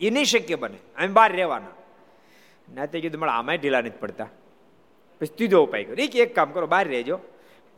[0.00, 0.76] એ નહીં શક્ય બને.
[0.76, 1.66] અમે બહાર રહેવાના.
[2.74, 4.24] નાતે કીધું મળે આમાંય ઢીલા નથી પડતા.
[5.20, 6.22] પછી ત્રીજો ઉપાય કર્યો.
[6.22, 7.18] એક કામ કરો, બહાર રહેજો.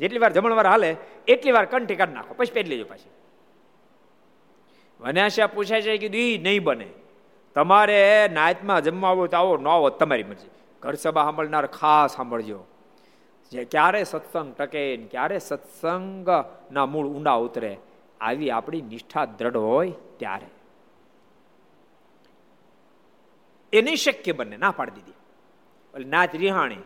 [0.01, 0.97] જેટલી વાર જમણવાર હાલે,
[1.29, 2.35] એટલી વાર કંઠી કાઢી નાખો.
[2.35, 3.11] પછી પહેરી લેજો પાછી.
[5.01, 6.87] વનાશા પૂછાય છે કીધું એ નહીં બને.
[7.59, 10.51] તમારે નાયતમાં જમવા આવો તો આવો, ન આવો, તમારી મરજી.
[10.83, 12.65] ઘર સભા સાંભળનાર ખાસ સાંભળજો.
[13.51, 16.29] જે ક્યારે સત્સંગ ટકે ક્યારે સત્સંગ
[16.73, 17.77] ના મૂળ ઊંડા ઉતરે,
[18.21, 20.47] આવી આપણી નિષ્ઠા દ્રઢ હોય ત્યારે.
[23.73, 25.11] એ નહીં શક્ય બને, ના પાડી દીધી.
[25.95, 26.79] એટલે નાચ રિહાણી,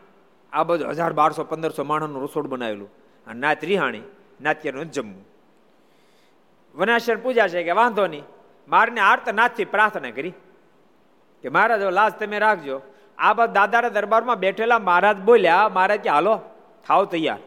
[0.53, 2.91] આ બધું હજાર બારસો, પંદરસો માણસનું રસોડ બનાવેલું.
[3.27, 4.03] અને નાચ રિહાણી,
[4.41, 5.25] નાત્યનું જમવું.
[6.75, 8.23] વનાશર પૂજા છે કે વાંધો નહીં.
[8.69, 10.33] મારને આર્તનાથથી પ્રાર્થના કરી.
[11.43, 12.81] કે મહારાજ લાશ તમે રાખજો.
[13.19, 16.41] આ બધા દાદાના દરબારમાં બેઠેલા મહારાજ બોલ્યા, મહારાજ કે, હાલો,
[16.87, 17.39] થાવ તૈયાર.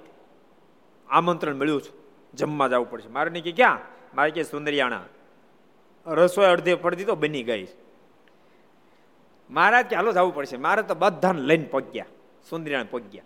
[1.10, 1.92] આમંત્રણ મળ્યું છે.
[2.34, 3.10] જમવા જવું પડશે.
[3.10, 3.80] મારે કે ક્યાં?
[4.16, 5.02] મારે કે સુંદરિયાણા.
[6.08, 7.68] રસોઈ અડધે પડતી તો બની ગઈ
[9.50, 10.58] મહારાજ કે, હાલો, જવું પડશે.
[10.58, 12.06] મારે તો બધાને લઈને પગ્યા,
[12.50, 13.24] સુંદરિયાણ પગ્યા.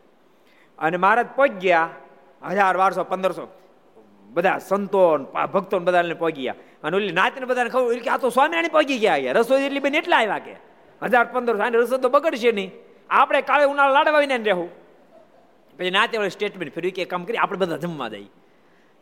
[0.80, 1.90] અને મહારાજ પગ્યા,
[2.50, 3.48] હજાર બારસો પંદરસો
[4.30, 5.18] બધા સંતો
[5.54, 6.56] ભક્તો બધાને પગ્યા.
[6.84, 10.18] અને ઓલી નાતને બધાને ખબર કે આ તો સ્વામિનારાયણ પગી ગયા રસોઈ એટલી બેન એટલા
[10.18, 10.56] આવ્યા કે
[11.02, 12.72] હજાર પંદર આને રસોઈ તો બગડશે નહીં.
[13.10, 14.70] આપણે કાળે ઉનાળા લાડવાવીને રહેવું.
[15.78, 18.26] પછી નાતે વળી સ્ટેટમેન્ટ ફેરવી કે કામ કરી આપણે બધા જમવા જાય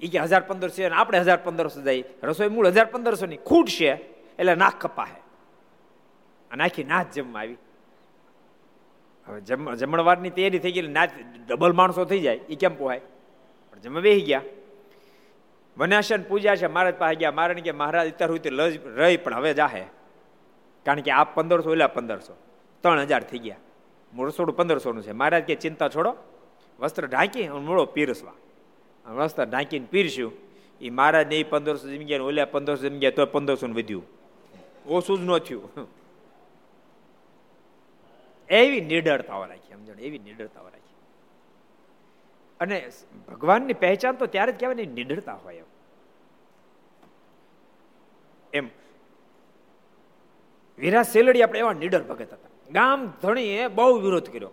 [0.01, 2.03] એ કે હજાર પંદરસો અને આપણે હજાર પંદરસો જઈએ.
[2.23, 3.91] રસોઈ મૂળ હજાર પંદરસો ની ખૂટ છે,
[4.39, 5.21] એટલે નાક કપાહે.
[6.51, 7.57] અને આખી નાચ જમવા આવી.
[9.27, 11.09] હવે જમ, જમણવારની તૈયારી થઈ ગઈ નાચ
[11.47, 12.35] ડબલ માણસો થઈ જાય.
[12.35, 13.01] એ કેમ પોહાય?
[13.71, 14.41] પણ જમવા બેસી ગયા.
[15.77, 17.31] વનાશન પૂજા છે મહારાજ પાસે ગયા.
[17.31, 18.49] મારે કે મહારાજ અત્યાર સુધી
[18.95, 19.85] રહી, પણ હવે જાહે.
[20.85, 22.37] કારણ કે આ પંદરસો, ઓલા પંદરસો.
[22.81, 23.55] ત્રણ હજાર થઈ ગયા.
[24.19, 25.11] રસોડું પંદરસોનું છે.
[25.11, 26.15] મહારાજ કે, ચિંતા છોડો.
[26.79, 28.33] વસ્ત્ર ઢાંકી મૂળો પીરસવા.
[29.11, 30.33] વસ્ત્ર ઢાંકીને પીરસ્યું.
[30.81, 34.05] એ મહારાજ નહીં પંદરસો જમી ગયા ઓલા પંદરસો જમી ગયા, તો પંદરસો વધ્યું.
[34.87, 35.87] ઓછું જ ન થયું.
[38.49, 40.86] એવી નિડરતાઓ રાખી સમજણ, એવી નિડરતાઓ રાખી.
[42.59, 42.89] અને
[43.27, 45.63] ભગવાનની પહેચાન તો ત્યારે જ કહેવાય નિડરતા હોય
[48.53, 48.67] એમ.
[50.79, 52.49] વીરા સેલડી આપણે એવા નિડર ભગત હતા.
[52.71, 54.51] ગામ ધણીએ બહુ વિરોધ કર્યો.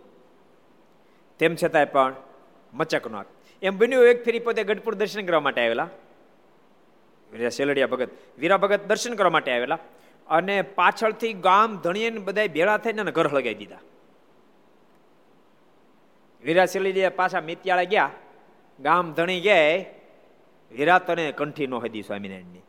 [1.38, 2.14] તેમ છતાંય પણ
[2.74, 3.24] મચક નો
[3.62, 5.88] એમ બન્યું એક ફેરી પોતે ગઢપુર દર્શન કરવા માટે આવેલા.
[7.32, 9.78] વીરા સેલડિયા ભગત, વીરા ભગત દર્શન કરવા માટે આવેલા
[10.28, 13.78] અને પાછળથી ગામ ધણીએ બધા ભેળા થઈને ઘર હળગાવી દીધા.
[16.44, 16.64] વીરા
[17.16, 18.10] પાછા મિત્યાળા ગયા.
[18.80, 19.84] ગામ ધણી ગયા
[20.72, 22.60] વીરા તને કંઠી નો હતી સ્વામિનારાયણની.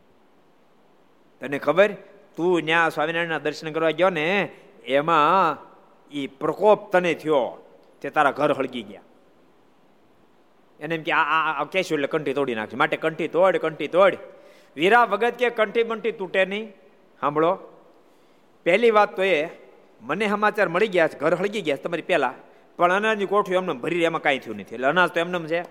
[1.40, 1.90] તને ખબર?
[2.36, 4.48] તું ત્યાં સ્વામિનારાયણના દર્શન કરવા ગયો ને,
[4.84, 5.58] એમાં
[6.10, 7.66] એ પ્રકોપ તને થયો
[8.00, 9.00] તે તારા ઘર હળગી ગયા.
[10.80, 14.16] એને એમ કે, આ કહેશું એટલે કંઠી તોડી નાખશે માટે કંઠી તોડ કંઠી તોડ.
[14.76, 16.70] વીરા વગત કે કંઠી બંઠી તૂટે નહીં.
[17.20, 17.58] સાંભળો.
[18.64, 19.48] પહેલી વાત તો એ,
[20.00, 22.34] મને સમાચાર મળી ગયા છે, ઘર હળગી ગયા તમારી પહેલા.
[22.76, 24.74] પણ અનાજની કોઠું એમને ભરી એમાં કાંઈ થયું નથી.
[24.74, 25.64] એટલે અનાજ તો એમને છે.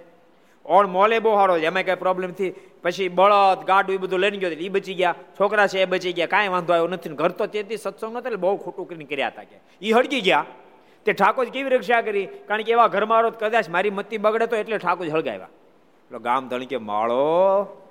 [0.66, 2.50] ઓણ મોલે બહુ સારો છે એમાં કઈ પ્રોબ્લેમથી
[2.82, 5.16] પછી બળદ, ગાડું એ બધું લઈને ગયો એ બચી ગયા.
[5.40, 7.10] છોકરા છે એ બચી ગયા, કાંઈ વાંધો આવ્યો નથી.
[7.10, 9.60] ઘર તો તેથી સત્સંગ નતો એટલે બહુ ખોટું કરીને કર્યા હતા કે.
[9.82, 10.46] એ હળગી ગયા.
[11.06, 12.26] તે ઠાકોર કેવી રક્ષા કરી?
[12.26, 15.48] કારણ કે એવા ઘરમાં કદાચ મારી મત્તી બગડે તો એટલે ઠાકોર હળગાવ્યા.
[16.04, 17.84] એટલે ગામ ધણી કે, માળો,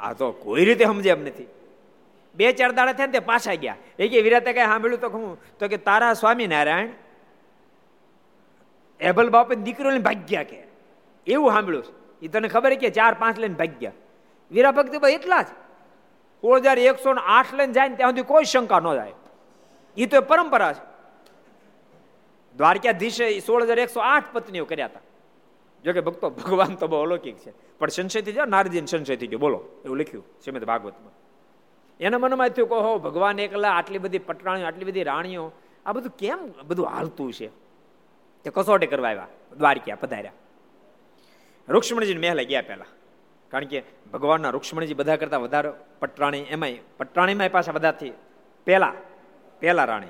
[0.00, 1.46] આ તો કોઈ રીતે સમજે એમ નથી.
[2.34, 3.76] બે ચાર દાડા થયા ને તે પાછા ગયા.
[3.98, 6.88] એ કે, વિરાતે કઈ સાંભળ્યું તો હું તો કે, તારા સ્વામિનારાયણ
[9.00, 10.62] એબલ બાપે દીકરીઓને ભાગ્યા કે.
[11.26, 11.84] એવું સાંભળ્યું
[12.22, 13.92] એ તને ખબર કે ચાર પાંચ લઈને ભાગ્યા.
[14.50, 15.46] વીરા ભક્તિ ભાઈ એટલા જ.
[16.42, 19.12] સોળ હજાર એકસો ને આઠ લઈને જાય ને ત્યાં સુધી કોઈ શંકા ન જાય
[19.96, 20.84] એ તો પરંપરા છે.
[22.56, 25.00] દ્વારકાધીશે સોળ હજાર એકસો આઠ પત્નીઓ કર્યા હતા.
[25.84, 27.78] જોકે ભક્તો, ભગવાન તો બહુ અલૌકિક છે.
[27.78, 29.38] પણ સંશય થઈ જાઓ નારદીન સંશય થઈ ગયો.
[29.38, 31.12] બોલો, એવું લખ્યું શ્રીમદ ભાગવતમાં.
[32.00, 35.52] એના મનમાં થયું કહો ભગવાન એકલા આટલી બધી પટરાણીઓ, આટલી બધી રાણીઓ,
[35.86, 37.63] આ બધું કેમ બધું હાલતું છે?
[38.44, 39.28] તે કસોટી કરવા આવ્યા,
[39.58, 40.32] દ્વારકા પધાર્યા.
[41.68, 42.84] રૂક્ષ્મણીજી મહેલે ગયા પહેલા.
[43.48, 43.82] કારણ કે
[44.12, 45.70] ભગવાનના રૂક્ષ્મણીજી બધા કરતા વધારે
[46.00, 48.12] પટરાણી, એમાંય પટરાણીમાં પાછા બધાથી
[48.64, 48.94] પહેલા
[49.60, 50.06] પહેલા રાણી,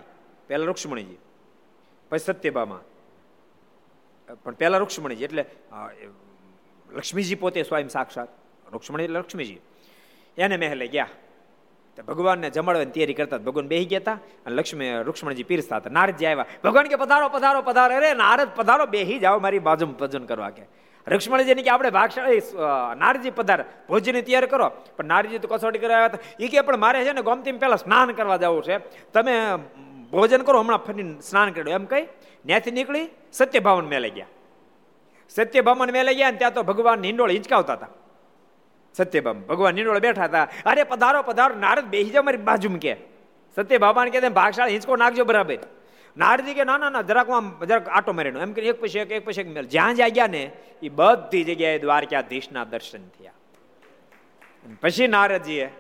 [0.47, 1.19] પહેલા રૂક્ષ્મણીજી.
[2.09, 2.83] પછી સત્યભામાં.
[4.35, 5.45] પણ પહેલા રૂક્ષ્મણીજી, એટલે
[6.91, 8.29] લક્ષ્મીજી પોતે સ્વયં સાક્ષાત.
[8.73, 9.61] રૂક્ષ્મણી એટલે લક્ષ્મીજી.
[10.39, 11.09] એને મહેલે ગયા.
[12.03, 14.13] ભગવાનને જમાડવાની તૈયારી કરતા ભગવાન બેહી ગયા હતા
[14.47, 15.91] અને લક્ષ્મી રૂક્ષ્મણજી પીરસતા હતા.
[15.91, 17.97] નારદજી આવ્યા, ભગવાન કે પધારો પધારો પધારો.
[17.97, 20.63] અરે, નારદ, પધારો, બેહી જાઓ, મારી બાજુમાં ભજન કરવા કે.
[21.07, 22.43] રૂક્ષ્મણીજીને કે, આપણે ભાગશાળી
[22.99, 24.69] નારજી પધાર ભોજન તૈયાર કરો.
[24.97, 26.19] પણ નારજી તો કસોટી કરવા આવ્યા હતા.
[26.41, 28.79] એ કે, પણ મારે છે ને ગોમતી પહેલા સ્નાન કરવા જવું છે.
[29.13, 29.57] તમે
[30.11, 31.69] ભોજન કરો, હમણાં ફરી સ્નાન કર્યું.
[31.69, 32.07] એમ કઈ
[32.47, 34.27] ત્યાંથી નીકળી સત્યભાવન મેલે ગયા.
[35.29, 37.87] સત્યભાવન મેલે ગયા ને ત્યાં તો ભગવાન હિંડોળ હિંચકાવતા હતા.
[38.95, 40.49] સત્યભામ ભગવાન નિરોળ બેઠા હતા.
[40.67, 41.57] અરે, પધારો પધારો.
[41.57, 42.95] નારદ બેસી જાવ મારી બાજુમાં કે.
[42.95, 45.59] સત્ય સત્યભામાન કે ભાગશાળ, હિંચકો નાખજો બરાબર.
[46.17, 48.41] નારદી કે ના ના ના, જરાક આમ, જરાક આટો મારીનો.
[48.41, 49.49] એમ કે, એક પછી એક એક પછી એક.
[49.49, 50.51] મેળ જ્યાં જ્યાં ગયા ને
[50.83, 53.33] એ બધી જગ્યાએ દ્વારકાધીશના દર્શન થયા.
[54.81, 55.71] પછી નારદજીએ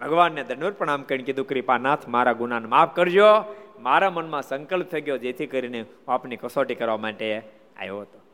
[0.00, 3.54] ભગવાનને દંડોર પ્રણામ કરીને કીધું, કૃપાનાથ, મારા ગુનાને માફ કરજો.
[3.80, 7.38] મારા મનમાં સંકલ્પ થઈ ગયો, જેથી કરીને આપની કસોટી કરવા માટે
[7.80, 8.27] આવ્યો હતો.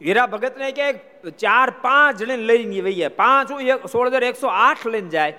[0.00, 0.92] વીરા ભગતને કે
[1.30, 3.48] ચાર પાંચ જણે લઈને વહી ગયા પાંચ
[3.92, 5.32] સોળ હજાર એકસો આઠ લઈને જાય.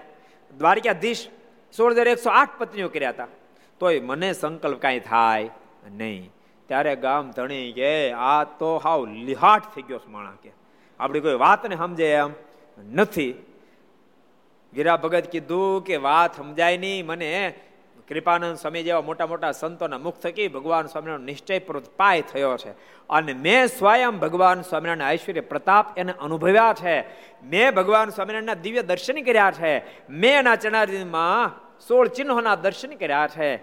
[0.58, 1.28] દ્વારકાધીશ
[1.78, 3.28] સોળ હજાર એકસો આઠ પત્નીઓ કર્યા હતા.
[3.80, 5.50] તોય મને સંકલ્પ કાંઈ થાય
[5.92, 6.32] નહીં.
[6.68, 10.52] ત્યારે ગામ ધણી કે, આ તો હાવ લિહાટ થઈ ગયો માણા કે.
[11.00, 12.32] આપણી કોઈ વાતને સમજે એમ
[12.94, 13.34] નથી.
[14.74, 17.06] વીરા ભગત કીધું કે, વાત સમજાય નહીં.
[17.06, 17.54] મને
[18.12, 22.72] કૃપાનંદ સ્વામી જેવા મોટા મોટા સંતોના મુખ થકી ભગવાન સ્વામિનારાયણ નિશ્ચયપૂર્વક પાય થયો છે.
[23.10, 27.02] અને મેં સ્વયં ભગવાન સ્વામિનારાયણ ઐશ્વર્ય પ્રતાપ એને અનુભવ્યા છે.
[27.44, 29.80] મેં ભગવાન સ્વામિનારાયણના દિવ્ય દર્શન કર્યા છે.
[30.10, 33.58] મેં એના ચણારીમાં સોળ ચિહ્નોના દર્શન કર્યા છે.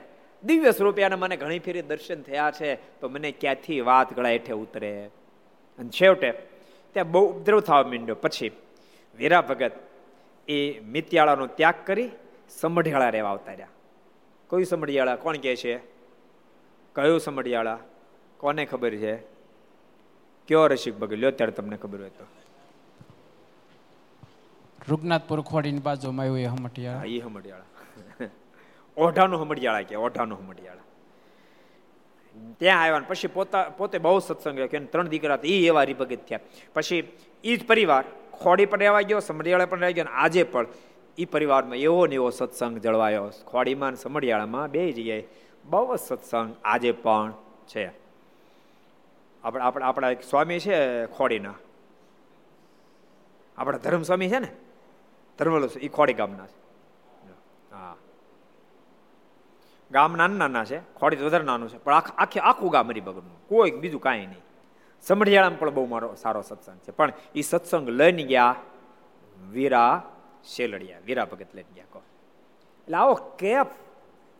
[0.44, 2.74] દિવ્ય સ્વરૂપે મને ઘણી ફેરી દર્શન થયા છે.
[2.74, 5.10] તો મને ક્યાંથી વાત ગળા હેઠે ઉતરે?
[5.78, 6.30] અને છેવટે,
[6.92, 8.14] ત્યાં બહુ ઉપદ્રવ થવા માંડ્યો.
[8.14, 8.50] પછી,
[9.16, 9.72] વીરા ભગત
[10.48, 12.10] એ મિત્યાળાનો ત્યાગ કરી
[12.60, 13.68] સમઢિયાળા રહેવા આવતા રહ્યા.
[14.50, 15.74] કયું સમઢિયાળા કોણ કહે છે?
[16.96, 17.78] કયું સમઢિયાળા
[18.40, 19.14] કોને ખબર છે?
[20.48, 22.24] કયો રસિક ભગત લ્યો ત્યારે તમને ખબર હોય તો.
[24.88, 27.06] રૂગનાથપુર ખોડીની બાજુમાં આવ્યું એ હમટિયાળા.
[27.06, 28.30] એ હમડિયાળા
[29.06, 30.86] ઓઢાનું હમડિયાળા કે ઓઢાનું હમડિયાળા
[32.58, 36.44] ત્યાં આવ્યા પછી પોતા પોતે બહુ સત્સંગ કે ત્રણ દીકરા એ એવા રીભગત થયા.
[36.74, 37.00] પછી
[37.44, 40.66] એ જ પરિવાર ખોડી પણ રહેવા ગયો સમડિયાળા પણ રહી ગયો આજે પણ
[41.18, 43.30] એ પરિવારમાં એવો ને એવો સત્સંગ જળવાયો.
[43.46, 45.24] ખોડીમાં સમઢિયાળામાં બે જગ્યાએ
[45.64, 47.32] બહુ જ સત્સંગ આજે પણ
[47.66, 47.90] છે.
[49.44, 51.54] આપણે આપણે આપણા એક સ્વામી છે ખોડીના.
[53.58, 54.48] આપણા ધર્મ સ્વામી છે ને?
[55.38, 56.58] ધર્મલો એ ખોડી ગામના છે.
[57.74, 57.96] હા.
[59.90, 60.94] ગામ નાના નાના છે.
[60.94, 61.78] ખોડી વધારે નાનું છે.
[61.78, 64.40] પણ આખે આખું ગામ હરિભગતનું કોઈ બીજું કાંઈ નહીં.
[65.02, 66.90] સમઢિયાળામાં પણ બહુ મારો સારો સત્સંગ છે.
[66.90, 68.54] પણ એ સત્સંગ લઈને ગયા
[69.50, 70.12] વીરા
[70.44, 72.02] શેલડિયા, વીરા ભગત લઈને ગયા કહો.
[72.82, 73.66] એટલે આવો કેફ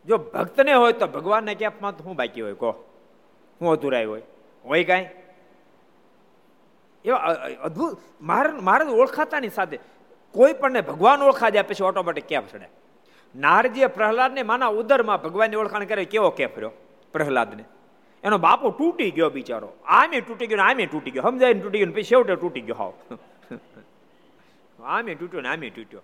[0.05, 2.71] જો ભક્તને હોય તો ભગવાનને કેફમાં તો શું બાકી હોય, કહો.
[3.61, 4.21] હું અધુરાય હોય.
[4.65, 5.09] હોય કાંઈ?
[7.05, 7.17] એવા
[7.63, 9.79] અદભુત, મારે મારે ઓળખાતાની સાથે
[10.31, 12.69] કોઈ પણને ભગવાન ઓળખા જાય પછી ઓટોમેટિક કેફ ચડે.
[13.35, 16.71] નારજીએ પ્રહલાદને માના ઉદરમાં ભગવાનની ઓળખાણ કરે, કેવો કેફ રહ્યો?
[17.13, 17.63] પ્રહલાદને.
[18.23, 19.73] એનો બાપો તૂટી ગયો બિચારો.
[19.85, 21.23] આમે તૂટી ગયો આમે તૂટી ગયો.
[21.23, 22.75] સમજાય તૂટી ગયો પછી છેવટે તૂટી ગયો.
[22.75, 22.93] હાવ.
[24.83, 26.01] આમે તૂટ્યો ને આમે તૂટ્યો.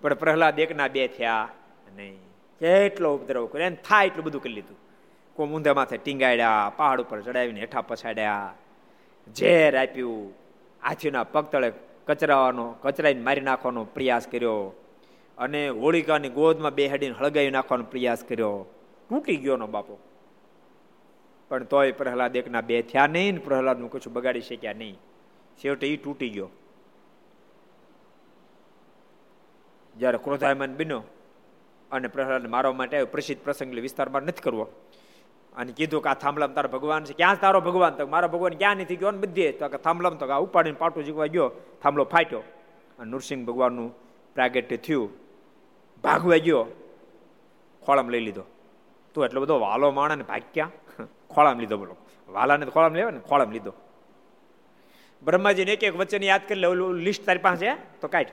[0.00, 1.48] પણ પ્રહલાદ એકના બે થયા
[1.96, 2.18] નહીં
[2.60, 3.66] કેટલો ઉપદ્રવ કર્યો.
[3.66, 4.76] એને થાય એટલું બધું કરી લીધું.
[5.34, 8.54] કોઈ ઊંધા માથે ટીંગાડ્યા પહાડ ઉપર ચડાવીને હેઠા પછાડ્યા.
[9.36, 10.34] ઝેર આપ્યું.
[10.82, 11.72] હાથીના પગ તળે
[12.06, 14.74] કચરાવાનો, કચરાઈને મારી નાખવાનો પ્રયાસ કર્યો.
[15.38, 18.74] અને હોળિકાની ગોદમાં બે હેડીને હળગાવી નાખવાનો પ્રયાસ કર્યો.
[19.08, 19.98] તૂટી ગયો નો બાપો.
[21.48, 24.94] પણ તોય પ્રહલાદ એકના બે થયા નહીં ને પ્રહલાદનું કશું બગાડી શક્યા નહીં.
[25.64, 26.50] છેવટે એ તૂટી ગયો.
[29.96, 31.02] જ્યારે ક્રોધાયમાન બન્યો
[31.90, 34.72] અને પ્રહલાદને મારવા માટે આવ્યો, પ્રસિદ્ધ પ્રસંગ વિસ્તારમાં નથી કરવો.
[35.56, 37.12] અને કીધું કે આ થાંભલામાં તારો ભગવાન છે.
[37.12, 37.94] ક્યાં તારો ભગવાન?
[37.94, 39.52] તો મારો ભગવાન ક્યાં નથી ગયો ને બધે.
[39.52, 41.52] તો કે થાંભલામાં તો આ ઉપાડીને પાટું જીકવા ગયો.
[41.82, 42.40] થાંભલો ફાટ્યો.
[42.98, 43.94] અને નૃસિંહ ભગવાનનું
[44.34, 45.10] પ્રાગટ્ય થયું.
[46.04, 46.66] ભાગવા ગયો.
[47.82, 48.42] ખોળામ લઈ લીધો.
[49.14, 50.70] તો એટલો બધો વાલો માણા ને ભાગ્યા?
[51.30, 51.96] ખોળામ લીધો બોલો.
[52.28, 53.72] વાલાને તો ખોળામ લેવા ને ખોળામ લીધો.
[55.22, 56.68] બ્રહ્માજીને એક એક વચ્ચેની યાદ કરી લે.
[57.04, 58.26] લિસ્ટ તારી પાસે તો કાઢ.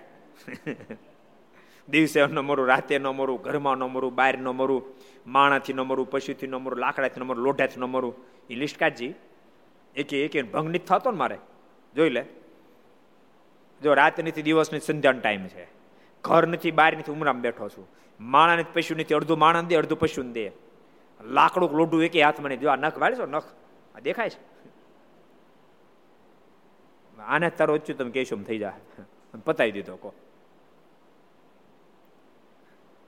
[1.90, 4.84] દિવસે ન મરું, રાતે ન મરું, ઘરમાં ન મરું, બહાર ન મરું,
[5.28, 8.16] માણાથી ન મરું, પશુથી ન મરું, લાકડાથી ન મરું, લોઢાથી ન મરું.
[8.50, 9.14] એ લિસ્ટ કાઢજી.
[9.96, 11.38] એક એક ભંગ નથી થતો ને મારે.
[11.96, 12.26] જોઈ લે.
[13.84, 15.68] જો રાત નથી, દિવસ નથી, સંધ્યાનો ટાઈમ છે.
[16.24, 17.88] ઘર નથી, બહાર નથી, ઉમરામાં બેઠો છું.
[18.20, 20.52] માણા નથી, પશુ નથી, અડધું માણા દે, અડધું પશુ દે.
[21.24, 22.60] લાકડું લોઢું એક હાથમાં નહીં.
[22.60, 23.44] જો આ નખ વાળશો નખ?
[23.96, 24.60] આ દેખાય છે?
[27.20, 28.72] આને તારો ઓછું તમે કહેશો થઈ જાય
[29.46, 30.14] પતાવી દીધો કો.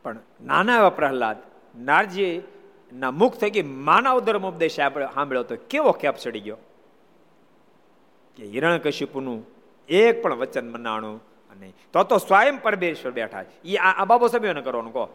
[0.06, 1.38] પણ નાના એવા પ્રહલાદ,
[1.80, 2.34] નારજી
[2.94, 6.60] ના મુખ થકી માનવ ધર્મ ઉપદેશ આપણે સાંભળ્યો તો કેવો કેપ ચડી ગયો.
[8.38, 9.40] કે હિરણ કશ્યપુનું
[9.90, 11.18] એક પણ વચન મનાણું
[11.52, 15.06] અને તો તો સ્વયં પરમેશ્વર બેઠા એ આ બાબો સાહેબ એને કરવાનું, કહો.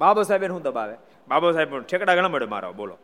[0.00, 0.96] બાબો સાહેબ શું દબાવે?
[1.28, 2.96] બાબો સાહેબ ઠેકડા ઘણા મળે મારો, બોલો.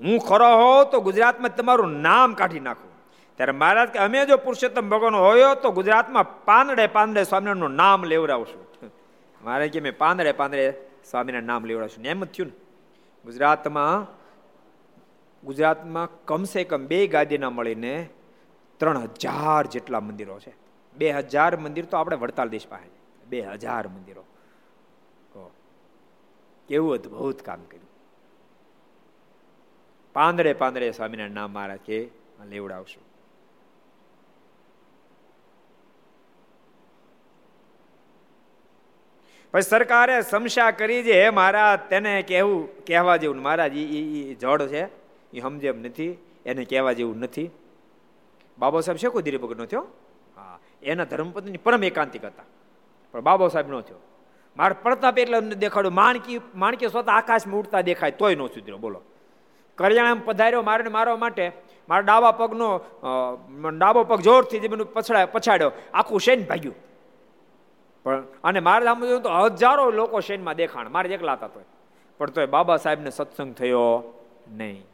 [0.00, 2.91] હું ખરો હો તો ગુજરાતમાં તમારું નામ કાઢી નાખું.
[3.36, 8.66] ત્યારે મહારાજ કે, અમે જો પુરુષોત્તમ ભગવાન હોય તો ગુજરાતમાં પાંદડે પાંદડે સ્વામિનારાયણનું નામ લેવડાવશું.
[9.44, 10.74] મારે કે, મેં પાંદડે પાંદડે
[11.10, 12.04] સ્વામીના નામ લેવડાવશું.
[12.04, 12.52] એમ જ થયું ને.
[13.24, 14.06] ગુજરાતમાં
[15.44, 18.08] ગુજરાતમાં કમસે કમ બે ગાદીના મળીને
[18.76, 20.52] ત્રણ હજાર જેટલા મંદિરો છે.
[20.94, 24.24] બે હજાર મંદિર તો આપણે વડતાલ દેશ પાસે બે હજાર મંદિરો.
[26.68, 27.90] કેવું અદભુત કામ કર્યું.
[30.12, 32.08] પાંદડે પાંદડે સ્વામિનારાયણ નામ મારા કે
[32.44, 33.11] લેવડાવશું.
[39.52, 41.22] પછી સરકારે સમશા કરી છે.
[41.22, 44.84] હે મારા તેને કહેવું કહેવા જેવું મહારાજ એ જડ છે.
[45.32, 46.16] એ સમજે એમ નથી.
[46.46, 47.50] એને કહેવા જેવું નથી.
[48.58, 49.86] બાબા સાહેબ છે કોઈ ધીરે નો થયો?
[50.36, 50.58] હા.
[50.82, 52.44] એના ધર્મપત્ની પરમ એકાંતિક હતા.
[53.12, 54.00] પણ બાબા સાહેબ નો થયો.
[54.56, 58.78] મારે પડતાપ એટલે દેખાડ્યું માણકી માણકી સ્વતા આકાશમાં ઉડતા દેખાય, તોય ન સુધર્યો.
[58.78, 59.00] બોલો.
[59.76, 61.52] કરિયાણામાં પધાર્યો મારે મારવા માટે,
[61.88, 62.80] મારા ડાબા પગનો
[63.78, 65.72] ડાબો પગ જોરથી જે મને પછડાય પછાડ્યો.
[65.94, 66.74] આખું શેન ભાગ્યું.
[68.04, 71.64] પણ અને મારે આમ તો હજારો લોકો શેનમાં દેખાણ, મારે એકલા હતા તોય.
[72.18, 74.14] પણ તોય બાબા સાહેબને સત્સંગ થયો
[74.48, 74.86] નહીં.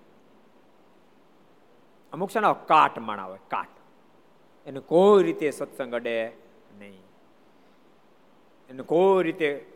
[2.12, 3.68] અમુક છે ને, કાટ માણા હોય, કાટ.
[4.66, 6.32] એને કોઈ રીતે સત્સંગ અડે
[6.78, 7.02] નહીં.
[8.70, 9.66] એને કોઈ રીતે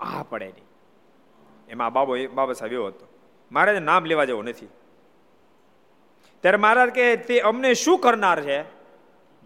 [0.00, 0.64] આ પડે નહીં.
[1.68, 3.08] એમાં બાબો બાબા સાહેબ એવો હતો.
[3.52, 4.68] મારે નામ લેવા જેવો નથી.
[6.40, 8.62] ત્યારે મહારાજ કે તે અમને શું કરનાર છે?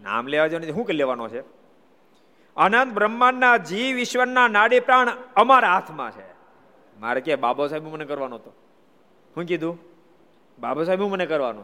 [0.01, 0.71] નામ લેવા જેવું નથી.
[0.71, 1.60] શું કે લેવાનો છે?
[2.57, 6.31] અનંત બ્રહ્માંડના જીવ ઈશ્વરના નાડી પ્રાણ અમારા હાથમાં છે.
[6.99, 8.51] મારે કે, બાબો સાહેબ મને કરવાનો હતો.
[9.35, 9.79] શું કીધું,
[10.59, 11.61] બાબો સાહેબ મને કરવાનો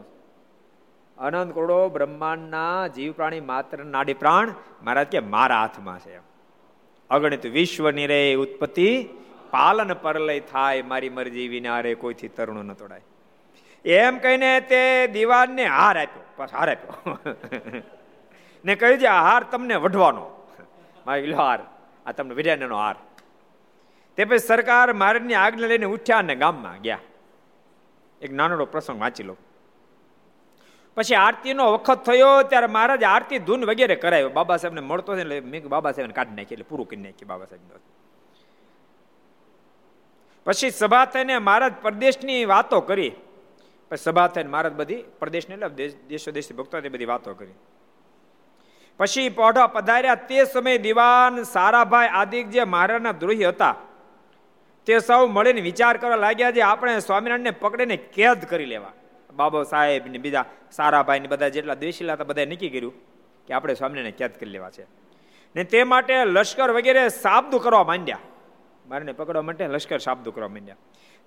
[1.18, 6.20] અનંત કરોડો બ્રહ્માંડના જીવ પ્રાણી માત્ર નાડી પ્રાણ, મહારાજ કે, મારા હાથમાં છે.
[7.10, 9.08] અગણિત વિશ્વ નિરે ઉત્પત્તિ,
[9.50, 13.00] પાલન પરલય થાય, મારી મરજી વિના રે કોઈથી તરુણ ન તોડાય.
[13.84, 17.18] એમ કહીને તે દિવાનને હાર આપ્યો, બસ હાર આપ્યો.
[18.64, 20.37] ને કહ્યું છે આ હાર તમને વઢવાનો
[21.08, 21.60] મારી હાર.
[22.06, 22.96] આ તમને વિદ્યાનો હાર.
[24.18, 27.02] તે પછી સરકાર મારની આજ્ઞા લઈને ઉઠ્યા અને ગામમાં ગયા.
[28.22, 29.36] એક નાનોડો પ્રસંગ વાંચી લો.
[30.96, 35.68] પછી આરતીનો વખત થયો, ત્યારે મહારાજ આરતી ધૂન વગેરે કરાયો બાબા સાહેબને મળતો છે મેં
[35.68, 37.62] બાબા સાહેબને કાઢી નાખી, એટલે પૂરું કરી નાખી બાબા સાહેબ
[40.46, 43.12] પછી સભા થઈને મહારાજ પ્રદેશની વાતો કરી.
[43.90, 47.56] પછી સભા થઈને મહારાજ બધી પ્રદેશની એટલે દેશો દેશી ભક્તો બધી વાતો કરી.
[48.98, 50.14] પછી પોઢા પધાર્યા.
[50.14, 53.74] તે સમયે દિવાન સારાભાઈ આદિક જે મહારાજના દ્રોહી હતા,
[54.86, 58.92] તે સૌ મળીને વિચાર કરવા લાગ્યા છે આપણે સ્વામિનારાયણને પકડીને કેદ કરી લેવા.
[59.34, 62.94] બાબો સાહેબ ને બીજા સારાભાઈ ને બધા જેટલા દ્વેષીલા હતા બધા નક્કી કર્યું
[63.46, 64.86] કે આપણે સ્વામિનારાયણ કેદ કરી લેવા છે.
[65.56, 68.18] ને તે માટે લશ્કર વગેરે સાબદું કરવા માંડ્યા.
[68.88, 70.76] મારને પકડવા માટે લશ્કર સાબદું કરવા માંડ્યા.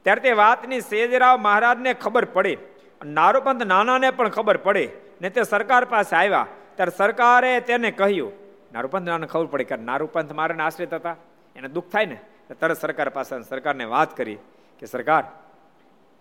[0.03, 2.57] ત્યારે તે વાતની સેજરાવ મહારાજને ખબર પડી.
[3.05, 4.89] નારોપંત નાનાને પણ ખબર પડી.
[5.21, 6.47] ને તે સરકાર પાસે આવ્યા.
[6.75, 8.31] ત્યારે સરકારે તેને કહ્યું.
[8.73, 11.15] નારૂપંથ ખબર પડી કે નારૂપંથ મારાને આશ્રિત હતા.
[11.55, 12.17] એને દુઃખ થાય ને
[12.59, 14.37] તરત સરકાર પાસે સરકારને વાત કરી
[14.79, 15.23] કે સરકાર,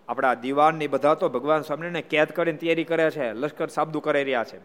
[0.07, 4.43] આપણા દીવાનની બધા તો ભગવાન સ્વામીને કેદ કરીને તૈયારી કરે છે, લશ્કર સાબદુ કરી રહ્યા
[4.43, 4.59] છે.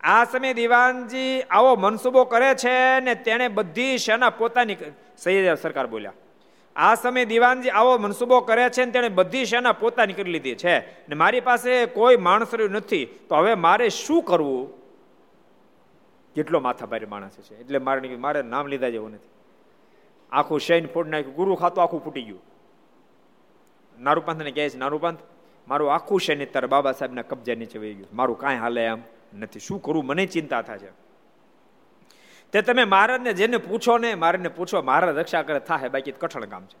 [0.00, 4.76] આ સમયે દિવાનજી આવો મનસુબો કરે છે ને તેણે બધી સેના પોતાની
[5.18, 6.12] સૈયદ સરકાર બોલ્યા.
[6.76, 10.78] આ સમયે દિવાનજી આવો મનસુબો કરે છે ને તેણે બધી સેના પોતાની કરી લીધી છે.
[11.08, 14.83] ને મારી પાસે કોઈ માણસ નથી, તો હવે મારે શું કરવું?
[16.34, 19.28] કેટલો માથાભારી માણસ છે એટલે મારે મારે નામ લીધા જેવું નથી.
[20.32, 22.42] આખું શૈન ફોડ નાખ્યું, ગુરુ ખાતું આખું ફૂટી ગયું.
[24.00, 25.18] નારૂપંથને કહે છે નારૂપંથ
[25.68, 28.08] મારું આખું શૈન તારા બાબા સાહેબના કબજા નીચે વહી ગયું.
[28.12, 28.98] મારું કાંઈ હાલે એમ
[29.34, 29.60] નથી.
[29.60, 30.06] શું કરું?
[30.06, 31.04] મને ચિંતા થાય છે
[32.52, 36.64] તે તમે મહારાજને જેને પૂછો ને મારાને પૂછો, મહારાજ, રક્ષા કરે થાય બાકી કઠણ કામ
[36.64, 36.76] છે.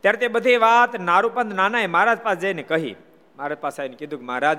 [0.00, 2.96] ત્યારે તે બધી વાત નારૂપંત નાનાએ મહારાજ પાસે જઈને કહી.
[3.36, 4.58] મહારાજ પાસે આવીને કીધું કે, મહારાજ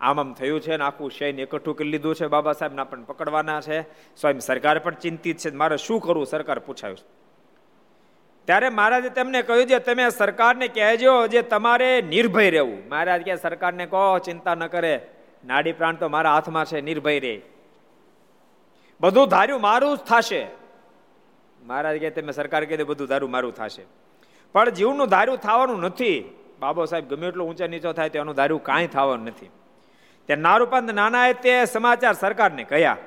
[0.00, 3.60] આમ આમ થયું છે ને આખું શૈન એકઠું કરી લીધું છે બાબા સાહેબના પણ પકડવાના
[3.60, 3.80] છે.
[4.16, 5.50] સ્વયં સરકાર પણ ચિંતિત છે.
[5.50, 6.98] મારે શું કરવું સરકાર પૂછાયું
[8.48, 12.78] ત્યારે મહારાજે તેમને કહ્યું છે, તમે સરકારને કહેજો જે તમારે નિર્ભય રહેવું.
[12.88, 14.94] મહારાજ કે સરકારને કહો, ચિંતા ન કરે.
[15.44, 17.42] નાડી પ્રાણ તો મારા હાથમાં છે, નિર્ભય રહે
[19.00, 20.42] બધું ધાર્યું મારું જ થશે.
[21.62, 23.84] મહારાજ કે તમે સરકાર કહે બધું ધારું મારું થશે.
[24.54, 26.24] પણ જીવનું ધાર્યું થવાનું નથી.
[26.60, 29.50] બાબો સાહેબ ગમે એટલો ઊંચા નીચો થાય તો એનું ધાર્યું કાંઈ થવાનું નથી.
[30.28, 32.98] તે નારૂપંત નાનાએ તે સમાચાર સરકારને કહ્યા.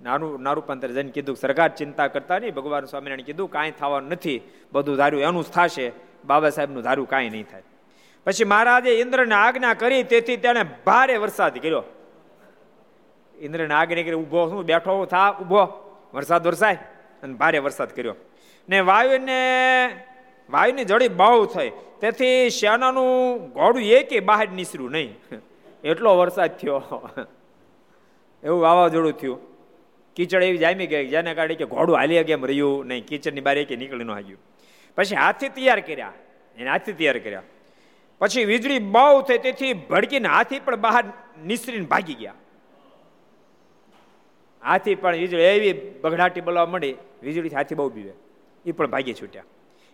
[0.00, 4.38] નાનું નારૂપંતરે જઈને કીધું સરકાર ચિંતા કરતા નહીં, ભગવાન સ્વામિનારાયણ કીધું કાંઈ થવાનું નથી,
[4.72, 5.86] બધું ધાર્યું, એનું જ થશે,
[6.24, 7.66] બાબા સાહેબનું ધાર્યું કાંઈ નહીં થાય.
[8.26, 11.84] પછી મહારાજે ઇન્દ્રને આજ્ઞા કરી, તેથી તેણે ભારે વરસાદ કર્યો.
[13.34, 15.62] ઇન્દ્રને આજ્ઞા કરી, ઊભો શું, બેઠો થા, ઊભો,
[16.14, 16.78] વરસાદ વરસાય,
[17.22, 18.16] અને ભારે વરસાદ કર્યો.
[18.68, 19.38] ને વાયુને,
[20.50, 21.70] વાયુની જડી બહુ થઈ,
[22.00, 25.12] તેથી શ્યાનાનું ઘોડું એકે બહાર નીસર્યું નહીં.
[25.84, 26.80] એટલો વરસાદ થયો.
[28.42, 29.38] એવું વાવાઝોડું થયું.
[30.16, 33.76] કીચડ એવી જામી ગઈ, જેને કારણે કે ઘોડું હાલી કેમ રહ્યું નહીં, કીચડની બારે કે
[33.76, 34.40] નીકળી ન આવ્યું
[34.98, 36.14] પછી હાથી તૈયાર કર્યા,
[36.56, 37.46] એને હાથી તૈયાર કર્યા.
[38.20, 41.04] પછી વીજળી બહુ થઈ, તેથી ભડકીને હાથી પણ બહાર
[41.44, 42.38] નિસરીને ભાગી ગયા.
[44.62, 48.14] હાથી પણ વીજળી, એવી બગડાટી બોલાવા મળી વીજળી હાથી બહુ બીવે.
[48.66, 49.48] એ પણ ભાગી છૂટ્યા.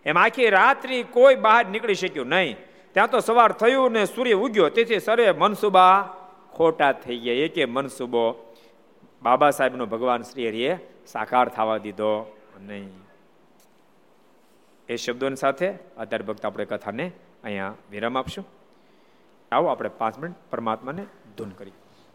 [0.05, 2.57] એમ આખી રાત્રિ કોઈ બહાર નીકળી શક્યું નહીં.
[2.97, 4.69] ત્યાં તો સવાર થયું ને સૂર્ય ઉગ્યો.
[4.69, 6.15] તેથી સર્વે મનસુબા
[6.53, 7.33] ખોટા થઈ ગયા.
[7.33, 8.53] એકે મનસુબો
[9.23, 10.71] બાબા સાહેબનો ભગવાન શ્રી હરિએ
[11.07, 12.89] સાકાર થવા દીધો નહીં.
[14.89, 17.11] એ શબ્દોની સાથે અત્યારે ભક્ત આપણે કથાને
[17.43, 18.45] અહીંયા વિરામ આપશું.
[19.51, 21.05] આવો આપણે પાંચ મિનિટ પરમાત્માને
[21.37, 21.73] ધૂન કરીએ.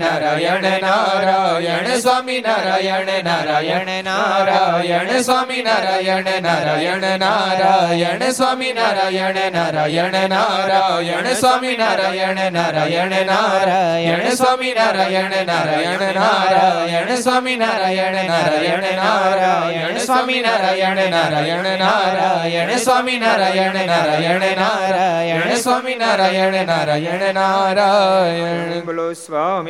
[0.00, 11.28] નારાયણ નારાયણ નારાયણ સ્વામી નારાયણ નારાયણ નારાયણ સ્વામી નારાયણ નારાયણ નારાયણ સ્વામી નારાયણ નારાયણ નારાયણ
[11.34, 21.68] સ્વામી નારાયણ નારાયણ નારાયણ સ્વામી નારાયણ નારાયણ નારાયણ સ્વામી નારાયણ નારાયણ નારાયણ સ્વામી નારાયણ નારાયણ
[21.78, 29.69] નારાયણ સ્વામી નારાયણ નારાયણ નારાયણ સ્વામી નારાયણ નારાયણ નારાયણ બોલો સ્વામી